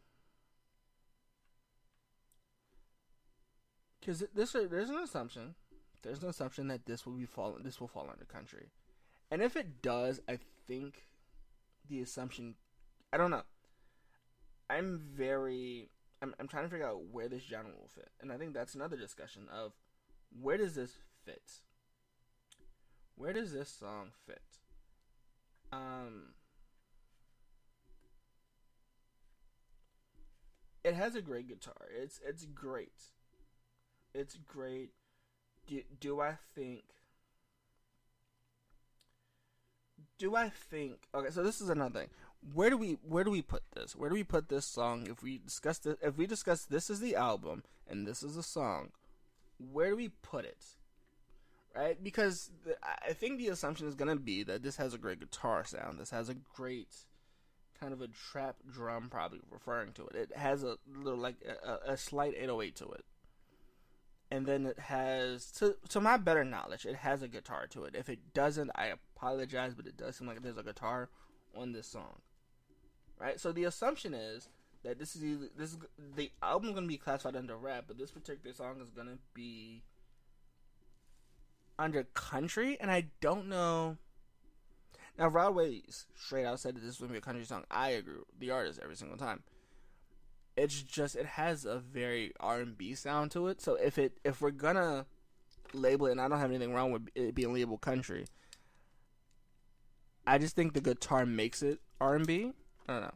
Because 3.99 4.23
this 4.33 4.51
there's 4.51 4.89
an 4.89 4.97
assumption, 4.97 5.55
there's 6.03 6.21
an 6.21 6.29
assumption 6.29 6.67
that 6.67 6.85
this 6.85 7.05
will 7.05 7.13
be 7.13 7.25
fall 7.25 7.57
this 7.59 7.79
will 7.79 7.87
fall 7.87 8.07
under 8.11 8.25
country, 8.25 8.69
and 9.31 9.41
if 9.41 9.55
it 9.55 9.81
does, 9.81 10.21
I 10.29 10.37
think 10.67 11.07
the 11.89 12.01
assumption, 12.01 12.55
I 13.11 13.17
don't 13.17 13.31
know. 13.31 13.43
I'm 14.69 14.99
very, 14.99 15.89
I'm 16.21 16.35
I'm 16.39 16.47
trying 16.47 16.65
to 16.65 16.69
figure 16.69 16.87
out 16.87 17.05
where 17.11 17.27
this 17.27 17.43
genre 17.43 17.71
will 17.71 17.89
fit, 17.89 18.09
and 18.21 18.31
I 18.31 18.37
think 18.37 18.53
that's 18.53 18.75
another 18.75 18.97
discussion 18.97 19.47
of 19.51 19.73
where 20.39 20.57
does 20.57 20.75
this 20.75 20.97
fit. 21.25 21.61
Where 23.15 23.33
does 23.33 23.53
this 23.53 23.69
song 23.69 24.11
fit? 24.27 24.41
Um 25.71 26.33
it 30.85 30.93
has 30.93 31.15
a 31.15 31.21
great 31.21 31.47
guitar. 31.47 31.87
It's 31.99 32.19
it's 32.25 32.45
great. 32.45 32.93
It's 34.13 34.37
great. 34.47 34.91
Do, 35.67 35.81
do 35.99 36.21
I 36.21 36.37
think 36.53 36.83
do 40.19 40.35
I 40.35 40.49
think 40.49 41.07
okay 41.13 41.31
so 41.31 41.43
this 41.43 41.59
is 41.59 41.69
another 41.69 42.01
thing 42.01 42.09
where 42.53 42.69
do 42.69 42.77
we 42.77 42.99
where 43.01 43.23
do 43.23 43.31
we 43.31 43.41
put 43.41 43.63
this 43.73 43.95
where 43.95 44.09
do 44.09 44.13
we 44.13 44.23
put 44.23 44.47
this 44.47 44.65
song 44.65 45.07
if 45.09 45.23
we 45.23 45.39
discuss 45.39 45.79
this 45.79 45.97
if 46.03 46.17
we 46.17 46.27
discuss 46.27 46.65
this 46.65 46.91
is 46.91 46.99
the 46.99 47.15
album 47.15 47.63
and 47.89 48.05
this 48.05 48.21
is 48.21 48.37
a 48.37 48.43
song 48.43 48.91
where 49.57 49.89
do 49.89 49.95
we 49.95 50.09
put 50.21 50.45
it 50.45 50.63
right 51.75 52.01
because 52.03 52.51
the, 52.63 52.75
I 52.83 53.13
think 53.13 53.39
the 53.39 53.47
assumption 53.47 53.87
is 53.87 53.95
gonna 53.95 54.15
be 54.15 54.43
that 54.43 54.61
this 54.61 54.77
has 54.77 54.93
a 54.93 54.99
great 54.99 55.19
guitar 55.19 55.65
sound 55.65 55.99
this 55.99 56.11
has 56.11 56.29
a 56.29 56.35
great 56.35 56.93
kind 57.85 57.93
of 57.93 58.01
a 58.01 58.07
trap 58.31 58.55
drum, 58.73 59.09
probably 59.11 59.39
referring 59.51 59.91
to 59.93 60.07
it. 60.07 60.15
It 60.15 60.35
has 60.35 60.63
a 60.63 60.77
little 60.91 61.19
like 61.19 61.35
a, 61.63 61.91
a 61.91 61.97
slight 61.97 62.33
808 62.35 62.75
to 62.77 62.85
it, 62.93 63.05
and 64.31 64.47
then 64.47 64.65
it 64.65 64.79
has 64.79 65.51
to 65.59 65.75
to 65.89 66.01
my 66.01 66.17
better 66.17 66.43
knowledge, 66.43 66.87
it 66.87 66.95
has 66.95 67.21
a 67.21 67.27
guitar 67.27 67.67
to 67.67 67.83
it. 67.83 67.95
If 67.95 68.09
it 68.09 68.33
doesn't, 68.33 68.71
I 68.73 68.87
apologize, 68.87 69.75
but 69.75 69.85
it 69.85 69.97
does 69.97 70.15
seem 70.15 70.27
like 70.27 70.41
there's 70.41 70.57
a 70.57 70.63
guitar 70.63 71.09
on 71.55 71.73
this 71.73 71.85
song, 71.85 72.21
right? 73.19 73.39
So 73.39 73.51
the 73.51 73.65
assumption 73.65 74.15
is 74.15 74.49
that 74.83 74.97
this 74.97 75.15
is 75.15 75.23
either, 75.23 75.49
this 75.55 75.73
is, 75.73 75.77
the 76.15 76.31
album 76.41 76.73
gonna 76.73 76.87
be 76.87 76.97
classified 76.97 77.35
under 77.35 77.55
rap, 77.55 77.83
but 77.87 77.99
this 77.99 78.09
particular 78.09 78.55
song 78.55 78.81
is 78.81 78.89
gonna 78.89 79.19
be 79.35 79.83
under 81.77 82.03
country, 82.15 82.77
and 82.81 82.89
I 82.89 83.09
don't 83.21 83.47
know. 83.47 83.97
Now, 85.17 85.29
Rod 85.29 85.55
Wave 85.55 85.83
straight 86.15 86.45
out 86.45 86.59
said 86.59 86.75
that 86.75 86.81
this 86.81 86.97
gonna 86.97 87.11
be 87.11 87.17
a 87.17 87.21
country 87.21 87.45
song. 87.45 87.63
I 87.71 87.89
agree 87.89 88.15
with 88.15 88.39
the 88.39 88.51
artist 88.51 88.79
every 88.83 88.95
single 88.95 89.17
time. 89.17 89.43
It's 90.57 90.81
just 90.81 91.15
it 91.15 91.25
has 91.25 91.65
a 91.65 91.79
very 91.79 92.33
R 92.39 92.59
and 92.59 92.77
B 92.77 92.95
sound 92.95 93.31
to 93.31 93.47
it. 93.47 93.61
So 93.61 93.75
if 93.75 93.97
it 93.97 94.19
if 94.23 94.41
we're 94.41 94.51
gonna 94.51 95.05
label 95.73 96.07
it, 96.07 96.11
and 96.11 96.21
I 96.21 96.27
don't 96.27 96.39
have 96.39 96.49
anything 96.49 96.73
wrong 96.73 96.91
with 96.91 97.07
it 97.15 97.35
being 97.35 97.53
labeled 97.53 97.81
country, 97.81 98.25
I 100.27 100.37
just 100.37 100.55
think 100.55 100.73
the 100.73 100.81
guitar 100.81 101.25
makes 101.25 101.61
it 101.61 101.79
R 101.99 102.15
and 102.15 102.27
B. 102.27 102.51
I 102.87 102.93
don't 102.93 103.01
know. 103.03 103.13